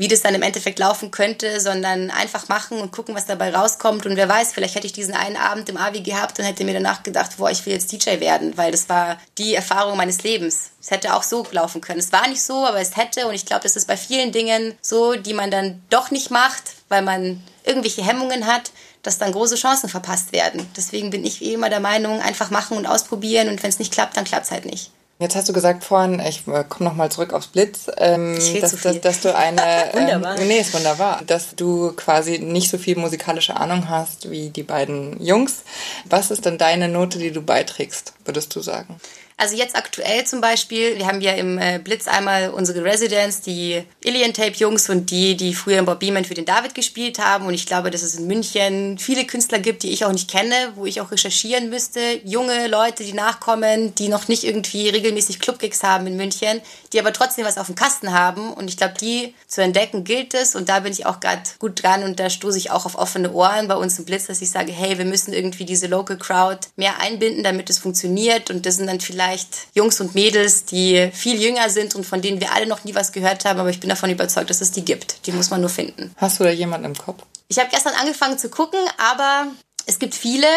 [0.04, 4.06] wie das dann im Endeffekt laufen könnte, sondern einfach machen und gucken, was dabei rauskommt.
[4.06, 6.74] Und wer weiß, vielleicht hätte ich diesen einen Abend im Avi gehabt und hätte mir
[6.74, 10.72] danach gedacht, boah, ich will jetzt DJ werden, weil das war die Erfahrung meines Lebens.
[10.82, 12.02] Es hätte auch so laufen können.
[12.02, 13.28] Es war nicht so, aber es hätte.
[13.28, 16.64] Und ich glaube, das ist bei vielen Dingen so, die man dann doch nicht macht,
[16.90, 18.72] weil man irgendwelche Hemmungen hat,
[19.04, 20.70] dass dann große Chancen verpasst werden.
[20.76, 23.48] Deswegen bin ich eh immer der Meinung, einfach machen und ausprobieren.
[23.48, 24.92] Und wenn es nicht klappt, dann klappt es halt nicht.
[25.20, 29.00] Jetzt hast du gesagt vorhin, ich äh, komme nochmal zurück aufs Blitz, ähm, dass, dass,
[29.00, 29.62] dass, du eine.
[29.94, 30.40] wunderbar.
[30.40, 31.22] Ähm, nee, ist wunderbar.
[31.26, 35.64] Dass du quasi nicht so viel musikalische Ahnung hast wie die beiden Jungs.
[36.06, 39.00] Was ist denn deine Note, die du beiträgst, würdest du sagen?
[39.38, 43.84] Also jetzt aktuell zum Beispiel, wir haben ja im äh, Blitz einmal unsere Residents, die
[44.06, 47.46] Alien Tape Jungs und die, die früher im Bob Beeman für den David gespielt haben.
[47.48, 50.74] Und ich glaube, dass es in München viele Künstler gibt, die ich auch nicht kenne,
[50.76, 52.00] wo ich auch recherchieren müsste.
[52.24, 56.62] Junge Leute, die nachkommen, die noch nicht irgendwie regelmäßig Clubgigs haben in München,
[56.94, 58.54] die aber trotzdem was auf dem Kasten haben.
[58.54, 60.56] Und ich glaube, die zu entdecken gilt es.
[60.56, 63.32] Und da bin ich auch gerade gut dran und da stoße ich auch auf offene
[63.32, 66.68] Ohren bei uns im Blitz, dass ich sage, hey, wir müssen irgendwie diese Local Crowd
[66.76, 68.50] mehr einbinden, damit es funktioniert.
[68.50, 72.22] Und das sind dann vielleicht vielleicht Jungs und Mädels, die viel jünger sind und von
[72.22, 74.72] denen wir alle noch nie was gehört haben, aber ich bin davon überzeugt, dass es
[74.72, 75.26] die gibt.
[75.26, 76.14] Die muss man nur finden.
[76.18, 77.24] Hast du da jemanden im Kopf?
[77.48, 79.48] Ich habe gestern angefangen zu gucken, aber
[79.86, 80.48] es gibt viele.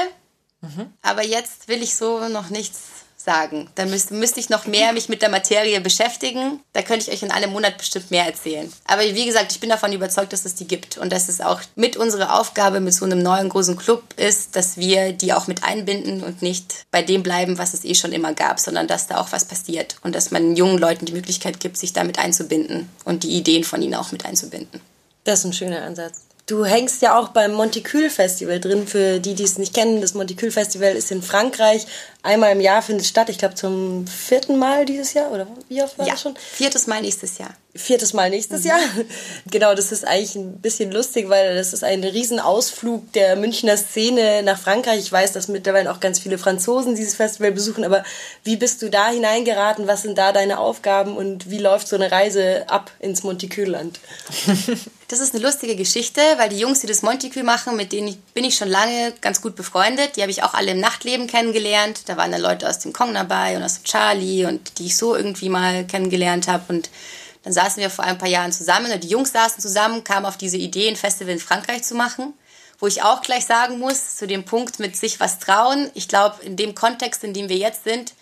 [0.61, 0.93] Mhm.
[1.03, 2.81] Aber jetzt will ich so noch nichts
[3.27, 3.69] sagen.
[3.75, 6.61] Da müsste, müsste ich noch mehr mich mit der Materie beschäftigen.
[6.73, 8.73] Da könnte ich euch in einem Monat bestimmt mehr erzählen.
[8.87, 11.61] Aber wie gesagt, ich bin davon überzeugt, dass es die gibt und dass es auch
[11.75, 15.65] mit unserer Aufgabe mit so einem neuen großen Club ist, dass wir die auch mit
[15.65, 19.19] einbinden und nicht bei dem bleiben, was es eh schon immer gab, sondern dass da
[19.19, 23.25] auch was passiert und dass man jungen Leuten die Möglichkeit gibt, sich damit einzubinden und
[23.25, 24.81] die Ideen von ihnen auch mit einzubinden.
[25.25, 26.26] Das ist ein schöner Ansatz.
[26.47, 28.87] Du hängst ja auch beim Monticule Festival drin.
[28.87, 31.89] Für die, die es nicht kennen, das Monticule Festival ist in Frankreich.
[32.23, 33.29] Einmal im Jahr findet es statt.
[33.31, 36.37] Ich glaube zum vierten Mal dieses Jahr oder wie oft war ja, das schon?
[36.37, 37.51] Viertes Mal nächstes Jahr.
[37.75, 38.69] Viertes Mal nächstes mhm.
[38.69, 38.79] Jahr.
[39.51, 44.45] Genau, das ist eigentlich ein bisschen lustig, weil das ist ein Riesenausflug der Münchner Szene
[44.45, 45.01] nach Frankreich.
[45.01, 47.83] Ich weiß, dass mittlerweile auch ganz viele Franzosen dieses Festival besuchen.
[47.83, 48.05] Aber
[48.45, 49.89] wie bist du da hineingeraten?
[49.89, 53.99] Was sind da deine Aufgaben und wie läuft so eine Reise ab ins Monticule-Land?
[55.09, 58.42] Das ist eine lustige Geschichte, weil die Jungs, die das Monticue machen, mit denen bin
[58.42, 60.16] ich schon lange ganz gut befreundet.
[60.16, 62.09] Die habe ich auch alle im Nachtleben kennengelernt.
[62.09, 64.97] Da waren dann Leute aus dem Kong dabei und aus dem Charlie und die ich
[64.97, 66.64] so irgendwie mal kennengelernt habe.
[66.69, 66.90] Und
[67.45, 70.37] dann saßen wir vor ein paar Jahren zusammen und die Jungs saßen zusammen, kamen auf
[70.37, 72.35] diese Idee, ein Festival in Frankreich zu machen.
[72.81, 75.88] Wo ich auch gleich sagen muss, zu dem Punkt mit sich was trauen.
[75.95, 78.12] Ich glaube, in dem Kontext, in dem wir jetzt sind,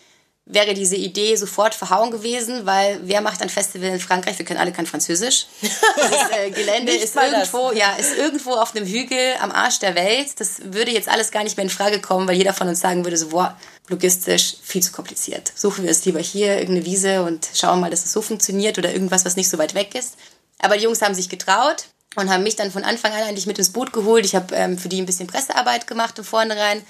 [0.47, 4.39] wäre diese Idee sofort verhauen gewesen, weil wer macht ein Festival in Frankreich?
[4.39, 5.47] Wir können alle kein Französisch.
[5.63, 7.79] Das äh, Gelände ist irgendwo, das.
[7.79, 10.39] ja, ist irgendwo auf einem Hügel am Arsch der Welt.
[10.39, 13.05] Das würde jetzt alles gar nicht mehr in Frage kommen, weil jeder von uns sagen
[13.05, 13.57] würde so, boah,
[13.89, 15.51] logistisch viel zu kompliziert.
[15.55, 18.93] Suchen wir es lieber hier, irgendeine Wiese und schauen mal, dass es so funktioniert oder
[18.93, 20.17] irgendwas, was nicht so weit weg ist.
[20.59, 23.59] Aber die Jungs haben sich getraut und haben mich dann von Anfang an eigentlich mit
[23.59, 24.27] ins Boot geholt.
[24.27, 26.83] Ich habe ähm, für die ein bisschen Pressearbeit gemacht im Vornherein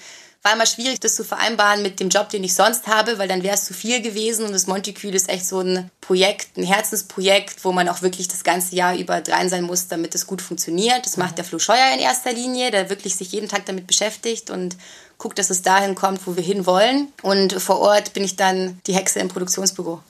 [0.45, 3.43] war immer schwierig, das zu vereinbaren mit dem Job, den ich sonst habe, weil dann
[3.43, 4.45] wäre es zu viel gewesen.
[4.45, 8.45] Und das Monticule ist echt so ein Projekt, ein Herzensprojekt, wo man auch wirklich das
[8.45, 11.07] ganze Jahr über dran sein muss, damit es gut funktioniert.
[11.07, 14.51] Das macht der Flo Scheuer in erster Linie, der wirklich sich jeden Tag damit beschäftigt
[14.51, 14.77] und
[15.17, 17.09] guckt, dass es dahin kommt, wo wir hin wollen.
[17.23, 20.03] Und vor Ort bin ich dann die Hexe im Produktionsbüro,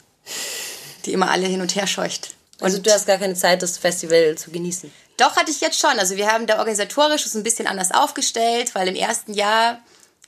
[1.04, 2.30] die immer alle hin und her scheucht.
[2.60, 4.90] Also du hast gar keine Zeit, das Festival zu genießen?
[5.16, 5.96] Doch, hatte ich jetzt schon.
[5.98, 9.78] Also wir haben da organisatorisch es ein bisschen anders aufgestellt, weil im ersten Jahr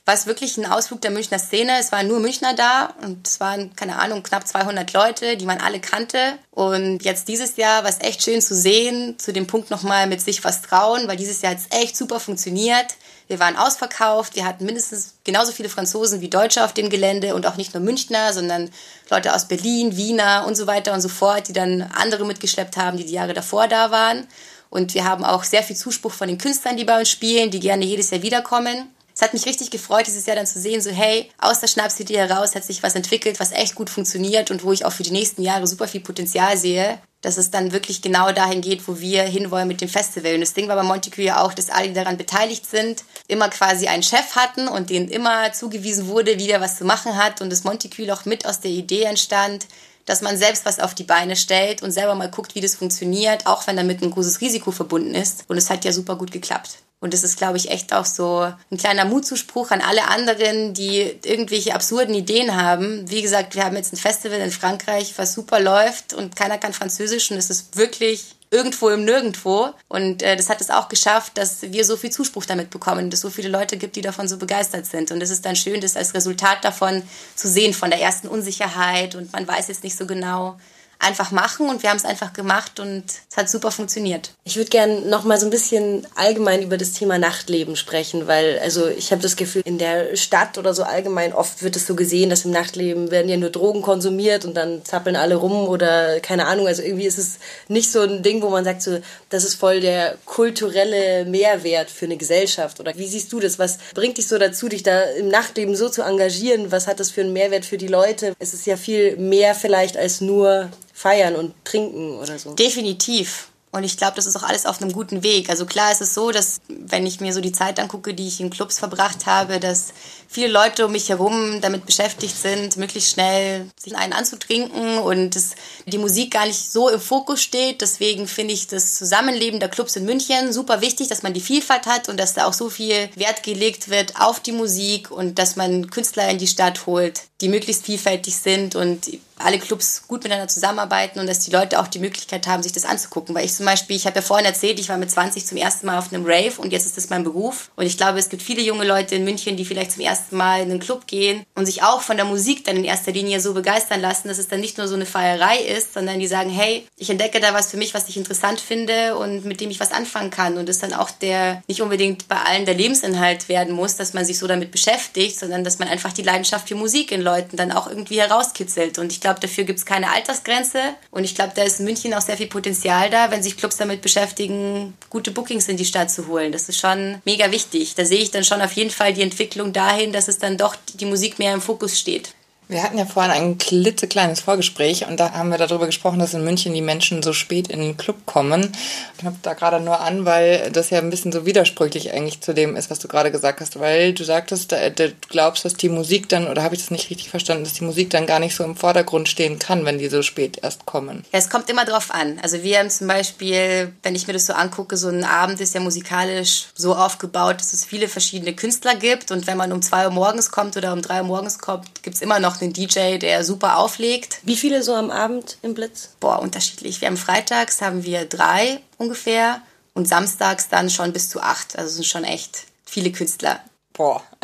[0.07, 1.73] war es wirklich ein Ausflug der Münchner Szene.
[1.81, 5.59] Es waren nur Münchner da und es waren, keine Ahnung, knapp 200 Leute, die man
[5.59, 6.39] alle kannte.
[6.49, 10.21] Und jetzt dieses Jahr war es echt schön zu sehen, zu dem Punkt nochmal mit
[10.21, 12.95] sich was trauen, weil dieses Jahr hat es echt super funktioniert.
[13.27, 17.45] Wir waren ausverkauft, wir hatten mindestens genauso viele Franzosen wie Deutsche auf dem Gelände und
[17.45, 18.69] auch nicht nur Münchner, sondern
[19.09, 22.95] Leute aus Berlin, Wiener und so weiter und so fort, die dann andere mitgeschleppt haben,
[22.95, 24.25] die die Jahre davor da waren.
[24.69, 27.59] Und wir haben auch sehr viel Zuspruch von den Künstlern, die bei uns spielen, die
[27.59, 30.91] gerne jedes Jahr wiederkommen es hat mich richtig gefreut, dieses Jahr dann zu sehen, so
[30.91, 34.71] hey, aus der Schnapsidee heraus hat sich was entwickelt, was echt gut funktioniert und wo
[34.71, 38.31] ich auch für die nächsten Jahre super viel Potenzial sehe, dass es dann wirklich genau
[38.31, 40.35] dahin geht, wo wir hinwollen mit dem Festival.
[40.35, 43.49] Und das Ding war bei Montague ja auch, dass alle, die daran beteiligt sind, immer
[43.49, 47.41] quasi einen Chef hatten und denen immer zugewiesen wurde, wie der was zu machen hat
[47.41, 49.65] und das Montague auch mit aus der Idee entstand,
[50.05, 53.47] dass man selbst was auf die Beine stellt und selber mal guckt, wie das funktioniert,
[53.47, 55.45] auch wenn damit ein großes Risiko verbunden ist.
[55.47, 56.83] Und es hat ja super gut geklappt.
[56.99, 61.15] Und das ist, glaube ich, echt auch so ein kleiner Mutzuspruch an alle anderen, die
[61.23, 63.09] irgendwelche absurden Ideen haben.
[63.09, 66.73] Wie gesagt, wir haben jetzt ein Festival in Frankreich, was super läuft und keiner kann
[66.73, 69.69] Französisch und es ist wirklich irgendwo im Nirgendwo.
[69.87, 73.19] Und äh, das hat es auch geschafft, dass wir so viel Zuspruch damit bekommen, dass
[73.19, 75.11] es so viele Leute gibt, die davon so begeistert sind.
[75.11, 77.03] Und es ist dann schön, das als Resultat davon
[77.35, 80.57] zu sehen, von der ersten Unsicherheit und man weiß jetzt nicht so genau,
[80.99, 84.31] einfach machen und wir haben es einfach gemacht und es hat super funktioniert.
[84.43, 88.59] Ich würde gerne noch mal so ein bisschen allgemein über das Thema Nachtleben sprechen, weil
[88.59, 91.95] also ich habe das Gefühl, in der Stadt oder so allgemein oft wird es so
[91.95, 96.19] gesehen, dass im Nachtleben werden ja nur Drogen konsumiert und dann zappeln alle rum oder
[96.19, 99.43] keine Ahnung, also irgendwie ist es nicht so ein Ding, wo man sagt so, das
[99.43, 103.59] ist voll der kulturelle Mehrwert für eine Gesellschaft oder wie siehst du das?
[103.59, 106.71] Was bringt dich so dazu, dich da im Nachtleben so zu engagieren?
[106.71, 108.33] Was hat das für einen Mehrwert für die Leute?
[108.39, 112.55] Es ist ja viel mehr vielleicht als nur feiern und trinken oder so.
[112.55, 113.49] Definitiv.
[113.69, 115.49] Und ich glaube, das ist auch alles auf einem guten Weg.
[115.49, 118.39] Also klar ist es so, dass wenn ich mir so die Zeit angucke, die ich
[118.39, 119.89] in Clubs verbracht habe, dass
[120.27, 125.51] viele Leute um mich herum damit beschäftigt sind, möglichst schnell sich einen anzutrinken und dass
[125.85, 127.81] die Musik gar nicht so im Fokus steht.
[127.81, 131.85] Deswegen finde ich das Zusammenleben der Clubs in München super wichtig, dass man die Vielfalt
[131.85, 135.55] hat und dass da auch so viel Wert gelegt wird auf die Musik und dass
[135.55, 139.07] man Künstler in die Stadt holt, die möglichst vielfältig sind und
[139.39, 142.85] alle Clubs gut miteinander zusammenarbeiten und dass die Leute auch die Möglichkeit haben, sich das
[142.85, 143.35] anzugucken.
[143.35, 145.85] Weil ich zum Beispiel, ich habe ja vorhin erzählt, ich war mit 20 zum ersten
[145.85, 147.69] Mal auf einem Rave und jetzt ist das mein Beruf.
[147.75, 150.61] Und ich glaube, es gibt viele junge Leute in München, die vielleicht zum ersten Mal
[150.61, 153.53] in einen Club gehen und sich auch von der Musik dann in erster Linie so
[153.53, 156.87] begeistern lassen, dass es dann nicht nur so eine Feierei ist, sondern die sagen, hey,
[156.97, 159.91] ich entdecke da was für mich, was ich interessant finde und mit dem ich was
[159.91, 160.57] anfangen kann.
[160.57, 164.25] Und das dann auch der, nicht unbedingt bei allen der Lebensinhalt werden muss, dass man
[164.25, 167.71] sich so damit beschäftigt, sondern dass man einfach die Leidenschaft für Musik in Leuten dann
[167.71, 168.97] auch irgendwie herauskitzelt.
[168.97, 170.79] Und ich glaube, dafür gibt es keine Altersgrenze.
[171.11, 173.77] Und ich glaube, da ist in München auch sehr viel Potenzial da, wenn sich Clubs
[173.77, 176.51] damit beschäftigen, gute Bookings in die Stadt zu holen.
[176.51, 177.95] Das ist schon mega wichtig.
[177.95, 180.75] Da sehe ich dann schon auf jeden Fall die Entwicklung dahin, dass es dann doch
[180.95, 182.33] die Musik mehr im Fokus steht.
[182.69, 186.43] Wir hatten ja vorhin ein klitzekleines Vorgespräch und da haben wir darüber gesprochen, dass in
[186.43, 188.73] München die Menschen so spät in den Club kommen.
[189.17, 192.53] Ich habe da gerade nur an, weil das ja ein bisschen so widersprüchlich eigentlich zu
[192.53, 196.27] dem ist, was du gerade gesagt hast, weil du sagtest, du glaubst, dass die Musik
[196.27, 198.65] dann, oder habe ich das nicht richtig verstanden, dass die Musik dann gar nicht so
[198.65, 201.23] im Vordergrund stehen kann, wenn die so spät erst kommen.
[201.31, 202.37] Ja, es kommt immer drauf an.
[202.43, 205.73] Also wir haben zum Beispiel, wenn ich mir das so angucke, so ein Abend ist
[205.73, 210.05] ja musikalisch so aufgebaut, dass es viele verschiedene Künstler gibt und wenn man um zwei
[210.05, 212.73] Uhr morgens kommt oder um drei Uhr morgens kommt, gibt es immer noch auch einen
[212.73, 214.39] DJ, der super auflegt.
[214.43, 216.09] Wie viele so am Abend im Blitz?
[216.19, 217.01] Boah, unterschiedlich.
[217.01, 219.61] Wir haben freitags haben wir drei ungefähr
[219.93, 221.77] und samstags dann schon bis zu acht.
[221.77, 223.59] Also sind schon echt viele Künstler.
[223.97, 224.21] Boah.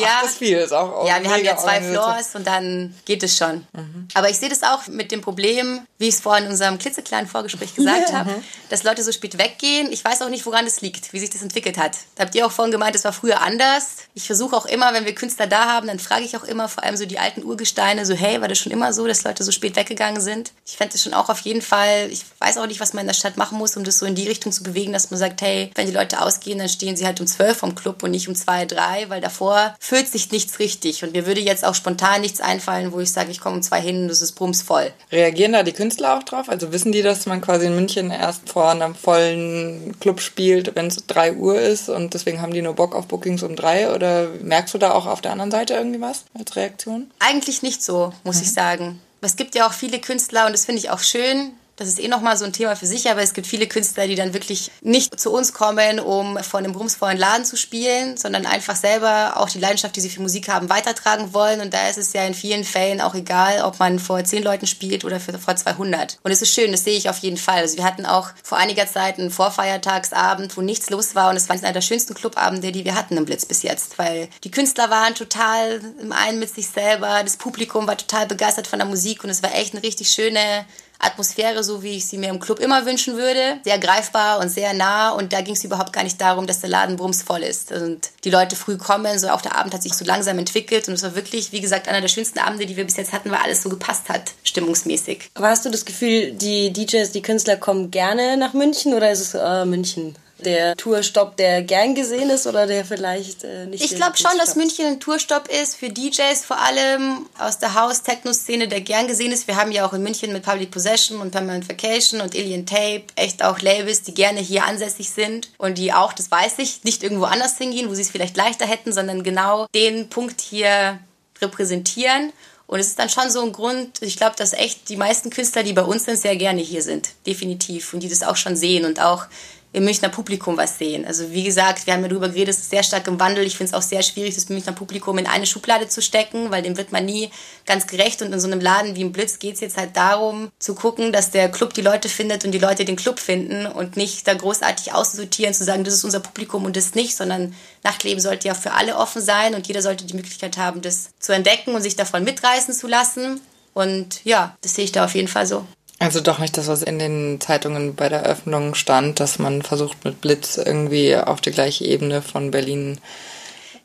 [0.00, 0.56] ja, das ist viel.
[0.56, 3.66] Ist auch, auch ja, wir haben ja zwei Floors und dann geht es schon.
[3.74, 4.08] Mhm.
[4.14, 7.28] Aber ich sehe das auch mit dem Problem, wie ich es vorhin in unserem klitzekleinen
[7.28, 8.34] Vorgespräch gesagt habe,
[8.70, 9.92] dass Leute so spät weggehen.
[9.92, 11.98] Ich weiß auch nicht, woran das liegt, wie sich das entwickelt hat.
[12.14, 13.96] Da habt ihr auch vorhin gemeint, es war früher anders.
[14.14, 16.82] Ich versuche auch immer, wenn wir Künstler da haben, dann frage ich auch immer, vor
[16.82, 19.52] allem so die alten Urgesteine, so hey, war das schon immer so, dass Leute so
[19.52, 20.52] spät weggegangen sind?
[20.64, 23.08] Ich fände das schon auch auf jeden Fall, ich weiß auch nicht, was man in
[23.08, 25.42] der Stadt machen muss, um das so in die Richtung zu bewegen, dass man sagt,
[25.42, 28.28] hey, wenn die Leute ausgehen, dann stehen sie halt um zwölf vom Club und nicht
[28.28, 28.77] um zwei, drei,
[29.08, 31.04] weil davor füllt sich nichts richtig.
[31.04, 33.80] Und mir würde jetzt auch spontan nichts einfallen, wo ich sage, ich komme um zwei
[33.80, 34.92] hin und es ist brumsvoll.
[35.10, 36.48] Reagieren da die Künstler auch drauf?
[36.48, 40.86] Also wissen die, dass man quasi in München erst vor einem vollen Club spielt, wenn
[40.86, 43.94] es drei Uhr ist und deswegen haben die nur Bock auf Bookings um drei?
[43.94, 47.10] Oder merkst du da auch auf der anderen Seite irgendwie was als Reaktion?
[47.18, 48.42] Eigentlich nicht so, muss mhm.
[48.42, 49.00] ich sagen.
[49.20, 52.08] Es gibt ja auch viele Künstler und das finde ich auch schön, das ist eh
[52.08, 55.18] nochmal so ein Thema für sich, aber es gibt viele Künstler, die dann wirklich nicht
[55.18, 59.60] zu uns kommen, um vor einem brumsvollen Laden zu spielen, sondern einfach selber auch die
[59.60, 61.60] Leidenschaft, die sie für Musik haben, weitertragen wollen.
[61.60, 64.66] Und da ist es ja in vielen Fällen auch egal, ob man vor zehn Leuten
[64.66, 66.18] spielt oder vor 200.
[66.22, 67.58] Und es ist schön, das sehe ich auf jeden Fall.
[67.58, 71.48] Also wir hatten auch vor einiger Zeit einen Vorfeiertagsabend, wo nichts los war und es
[71.48, 74.90] war einer der schönsten Clubabende, die wir hatten im Blitz bis jetzt, weil die Künstler
[74.90, 79.24] waren total im einen mit sich selber, das Publikum war total begeistert von der Musik
[79.24, 80.64] und es war echt eine richtig schöne
[80.98, 83.60] Atmosphäre, so wie ich sie mir im Club immer wünschen würde.
[83.64, 85.10] Sehr greifbar und sehr nah.
[85.10, 87.72] Und da ging es überhaupt gar nicht darum, dass der Laden brumsvoll ist.
[87.72, 90.88] Und die Leute früh kommen, so auch der Abend hat sich so langsam entwickelt.
[90.88, 93.30] Und es war wirklich, wie gesagt, einer der schönsten Abende, die wir bis jetzt hatten,
[93.30, 95.30] weil alles so gepasst hat, stimmungsmäßig.
[95.34, 99.20] Aber hast du das Gefühl, die DJs, die Künstler kommen gerne nach München oder ist
[99.20, 100.16] es äh, München?
[100.38, 103.84] Der Tourstopp, der gern gesehen ist oder der vielleicht äh, nicht?
[103.84, 108.68] Ich glaube schon, dass München ein Tourstopp ist für DJs, vor allem aus der House-Techno-Szene,
[108.68, 109.46] der gern gesehen ist.
[109.46, 113.04] Wir haben ja auch in München mit Public Possession und Permanent Vacation und Alien Tape
[113.16, 117.02] echt auch Labels, die gerne hier ansässig sind und die auch, das weiß ich, nicht
[117.02, 120.98] irgendwo anders hingehen, wo sie es vielleicht leichter hätten, sondern genau den Punkt hier
[121.40, 122.32] repräsentieren.
[122.68, 125.62] Und es ist dann schon so ein Grund, ich glaube, dass echt die meisten Künstler,
[125.62, 127.08] die bei uns sind, sehr gerne hier sind.
[127.26, 127.94] Definitiv.
[127.94, 129.24] Und die das auch schon sehen und auch
[129.72, 131.04] im Münchner Publikum was sehen.
[131.04, 133.44] Also wie gesagt, wir haben ja darüber geredet, es ist sehr stark im Wandel.
[133.44, 136.62] Ich finde es auch sehr schwierig, das Münchner Publikum in eine Schublade zu stecken, weil
[136.62, 137.30] dem wird man nie
[137.66, 138.22] ganz gerecht.
[138.22, 141.12] Und in so einem Laden wie im Blitz geht es jetzt halt darum, zu gucken,
[141.12, 144.34] dass der Club die Leute findet und die Leute den Club finden und nicht da
[144.34, 147.54] großartig auszusortieren, zu sagen, das ist unser Publikum und das nicht, sondern
[147.84, 151.32] Nachtleben sollte ja für alle offen sein und jeder sollte die Möglichkeit haben, das zu
[151.32, 153.40] entdecken und sich davon mitreißen zu lassen.
[153.74, 155.64] Und ja, das sehe ich da auf jeden Fall so.
[156.00, 160.04] Also doch nicht das, was in den Zeitungen bei der Eröffnung stand, dass man versucht
[160.04, 163.00] mit Blitz irgendwie auf die gleiche Ebene von Berlin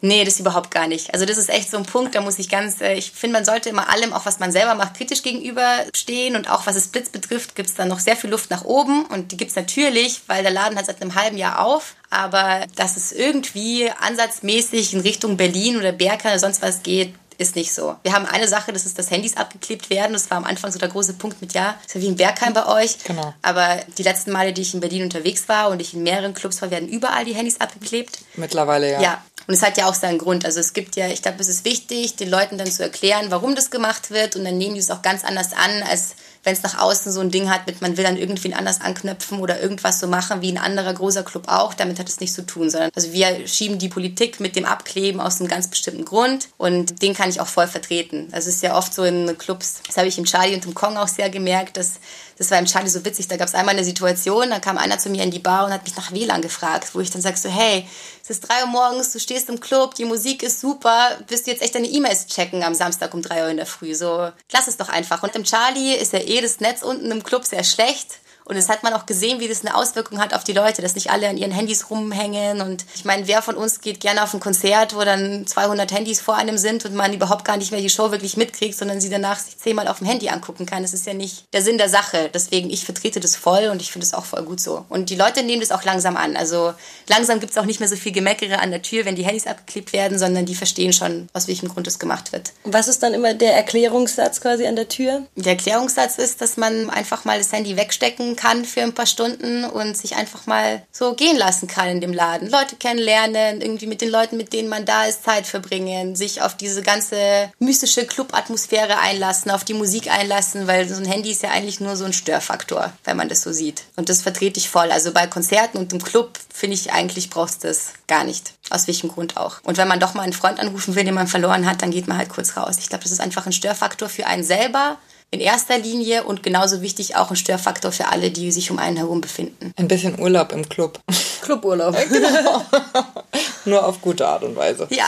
[0.05, 1.13] Nee, das überhaupt gar nicht.
[1.13, 3.45] Also das ist echt so ein Punkt, da muss ich ganz, äh, ich finde, man
[3.45, 7.07] sollte immer allem, auch was man selber macht, kritisch gegenüberstehen und auch was es Blitz
[7.07, 9.05] betrifft, gibt es da noch sehr viel Luft nach oben.
[9.05, 12.65] Und die gibt es natürlich, weil der Laden hat seit einem halben Jahr auf, aber
[12.75, 17.73] dass es irgendwie ansatzmäßig in Richtung Berlin oder Bergheim oder sonst was geht, ist nicht
[17.73, 17.95] so.
[18.03, 20.13] Wir haben eine Sache, das ist, dass Handys abgeklebt werden.
[20.13, 22.53] Das war am Anfang so der große Punkt mit, ja, ist ja wie in Bergheim
[22.53, 22.97] bei euch.
[23.03, 23.33] Genau.
[23.41, 26.61] Aber die letzten Male, die ich in Berlin unterwegs war und ich in mehreren Clubs
[26.61, 28.19] war, werden überall die Handys abgeklebt.
[28.35, 29.01] Mittlerweile, ja.
[29.01, 29.23] Ja.
[29.45, 30.45] Und es hat ja auch seinen Grund.
[30.45, 33.55] Also es gibt ja, ich glaube, es ist wichtig, den Leuten dann zu erklären, warum
[33.55, 34.35] das gemacht wird.
[34.35, 37.21] Und dann nehmen die es auch ganz anders an, als wenn es nach außen so
[37.21, 40.51] ein Ding hat mit, man will dann irgendwie anders anknöpfen oder irgendwas so machen wie
[40.51, 43.79] ein anderer großer Club auch, damit hat es nichts zu tun, sondern also wir schieben
[43.79, 47.47] die Politik mit dem Abkleben aus einem ganz bestimmten Grund und den kann ich auch
[47.47, 48.27] voll vertreten.
[48.31, 50.97] Das ist ja oft so in Clubs, das habe ich im Charlie und im Kong
[50.97, 51.93] auch sehr gemerkt, dass
[52.37, 54.99] das war im Charlie so witzig, da gab es einmal eine Situation, da kam einer
[54.99, 57.37] zu mir in die Bar und hat mich nach WLAN gefragt, wo ich dann sag
[57.37, 57.87] so, hey,
[58.23, 61.51] es ist drei Uhr morgens, du stehst im Club, die Musik ist super, wirst du
[61.51, 63.95] jetzt echt deine E-Mails checken am Samstag um drei Uhr in der Früh?
[63.95, 65.23] So, lass es doch einfach.
[65.23, 68.19] Und im Charlie ist ja eh das Netz unten im Club sehr schlecht.
[68.45, 70.95] Und es hat man auch gesehen, wie das eine Auswirkung hat auf die Leute, dass
[70.95, 72.61] nicht alle an ihren Handys rumhängen.
[72.61, 76.21] Und ich meine, wer von uns geht gerne auf ein Konzert, wo dann 200 Handys
[76.21, 79.09] vor einem sind und man überhaupt gar nicht mehr die Show wirklich mitkriegt, sondern sie
[79.09, 80.81] danach sich zehnmal auf dem Handy angucken kann.
[80.81, 82.29] Das ist ja nicht der Sinn der Sache.
[82.33, 84.85] Deswegen, ich vertrete das voll und ich finde es auch voll gut so.
[84.89, 86.35] Und die Leute nehmen das auch langsam an.
[86.35, 86.73] Also
[87.07, 89.47] langsam gibt es auch nicht mehr so viel Gemeckere an der Tür, wenn die Handys
[89.47, 92.51] abgeklebt werden, sondern die verstehen schon, aus welchem Grund das gemacht wird.
[92.63, 95.23] Was ist dann immer der Erklärungssatz quasi an der Tür?
[95.35, 99.05] Der Erklärungssatz ist, dass man einfach mal das Handy wegstecken verbringen kann für ein paar
[99.05, 102.49] Stunden und sich einfach mal so gehen lassen kann in dem Laden.
[102.49, 106.55] Leute kennenlernen, irgendwie mit den Leuten, mit denen man da ist, Zeit verbringen, sich auf
[106.55, 111.49] diese ganze mystische Club-Atmosphäre einlassen, auf die Musik einlassen, weil so ein Handy ist ja
[111.49, 113.83] eigentlich nur so ein Störfaktor, wenn man das so sieht.
[113.95, 114.91] Und das vertrete ich voll.
[114.91, 118.53] Also bei Konzerten und im Club finde ich eigentlich brauchst du das gar nicht.
[118.69, 119.57] Aus welchem Grund auch.
[119.63, 122.07] Und wenn man doch mal einen Freund anrufen will, den man verloren hat, dann geht
[122.07, 122.77] man halt kurz raus.
[122.79, 124.97] Ich glaube, das ist einfach ein Störfaktor für einen selber
[125.33, 128.97] in erster Linie und genauso wichtig auch ein Störfaktor für alle, die sich um einen
[128.97, 129.73] herum befinden.
[129.77, 130.99] Ein bisschen Urlaub im Club.
[131.41, 131.97] Cluburlaub.
[132.09, 132.63] genau.
[133.65, 134.87] Nur auf gute Art und Weise.
[134.91, 135.07] Ja.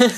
[0.00, 0.08] ja.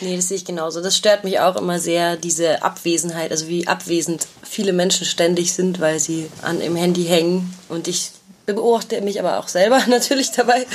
[0.00, 0.80] Nee, das sehe ich genauso.
[0.80, 5.78] Das stört mich auch immer sehr, diese Abwesenheit, also wie abwesend viele Menschen ständig sind,
[5.78, 7.54] weil sie an im Handy hängen.
[7.68, 8.10] Und ich
[8.54, 10.66] beobachte mich aber auch selber natürlich dabei,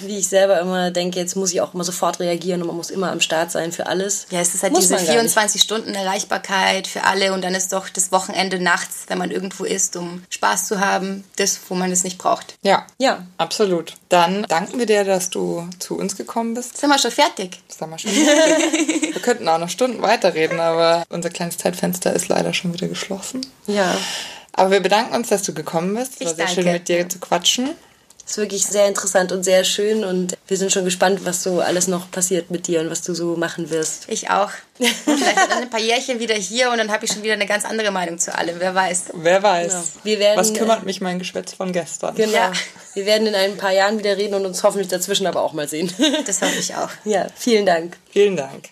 [0.00, 2.90] wie ich selber immer denke, jetzt muss ich auch immer sofort reagieren und man muss
[2.90, 4.26] immer am Start sein für alles.
[4.30, 7.88] Ja, es ist halt muss diese 24 Stunden Erreichbarkeit für alle und dann ist doch
[7.88, 12.04] das Wochenende nachts, wenn man irgendwo ist, um Spaß zu haben, das, wo man es
[12.04, 12.54] nicht braucht.
[12.62, 13.94] Ja, ja, absolut.
[14.08, 16.76] Dann danken wir dir, dass du zu uns gekommen bist.
[16.76, 17.58] Sind wir schon fertig?
[17.68, 19.14] Sind wir schon fertig.
[19.14, 23.46] wir könnten auch noch Stunden weiterreden, aber unser kleines Zeitfenster ist leider schon wieder geschlossen.
[23.66, 23.96] Ja.
[24.58, 26.20] Aber wir bedanken uns, dass du gekommen bist.
[26.20, 27.70] Es war sehr schön, mit dir zu quatschen.
[28.28, 31.60] Es ist wirklich sehr interessant und sehr schön und wir sind schon gespannt, was so
[31.60, 34.04] alles noch passiert mit dir und was du so machen wirst.
[34.08, 34.50] Ich auch.
[34.76, 37.64] Vielleicht dann ein paar Jährchen wieder hier und dann habe ich schon wieder eine ganz
[37.64, 38.56] andere Meinung zu allem.
[38.58, 39.04] Wer weiß.
[39.14, 39.72] Wer weiß.
[39.72, 39.84] Genau.
[40.02, 42.16] Wir werden, was kümmert mich mein Geschwätz von gestern?
[42.16, 42.32] Genau.
[42.32, 42.52] Ja.
[42.92, 45.66] Wir werden in ein paar Jahren wieder reden und uns hoffentlich dazwischen aber auch mal
[45.66, 45.90] sehen.
[46.26, 46.90] Das hoffe ich auch.
[47.04, 47.96] Ja, vielen Dank.
[48.10, 48.68] Vielen Dank.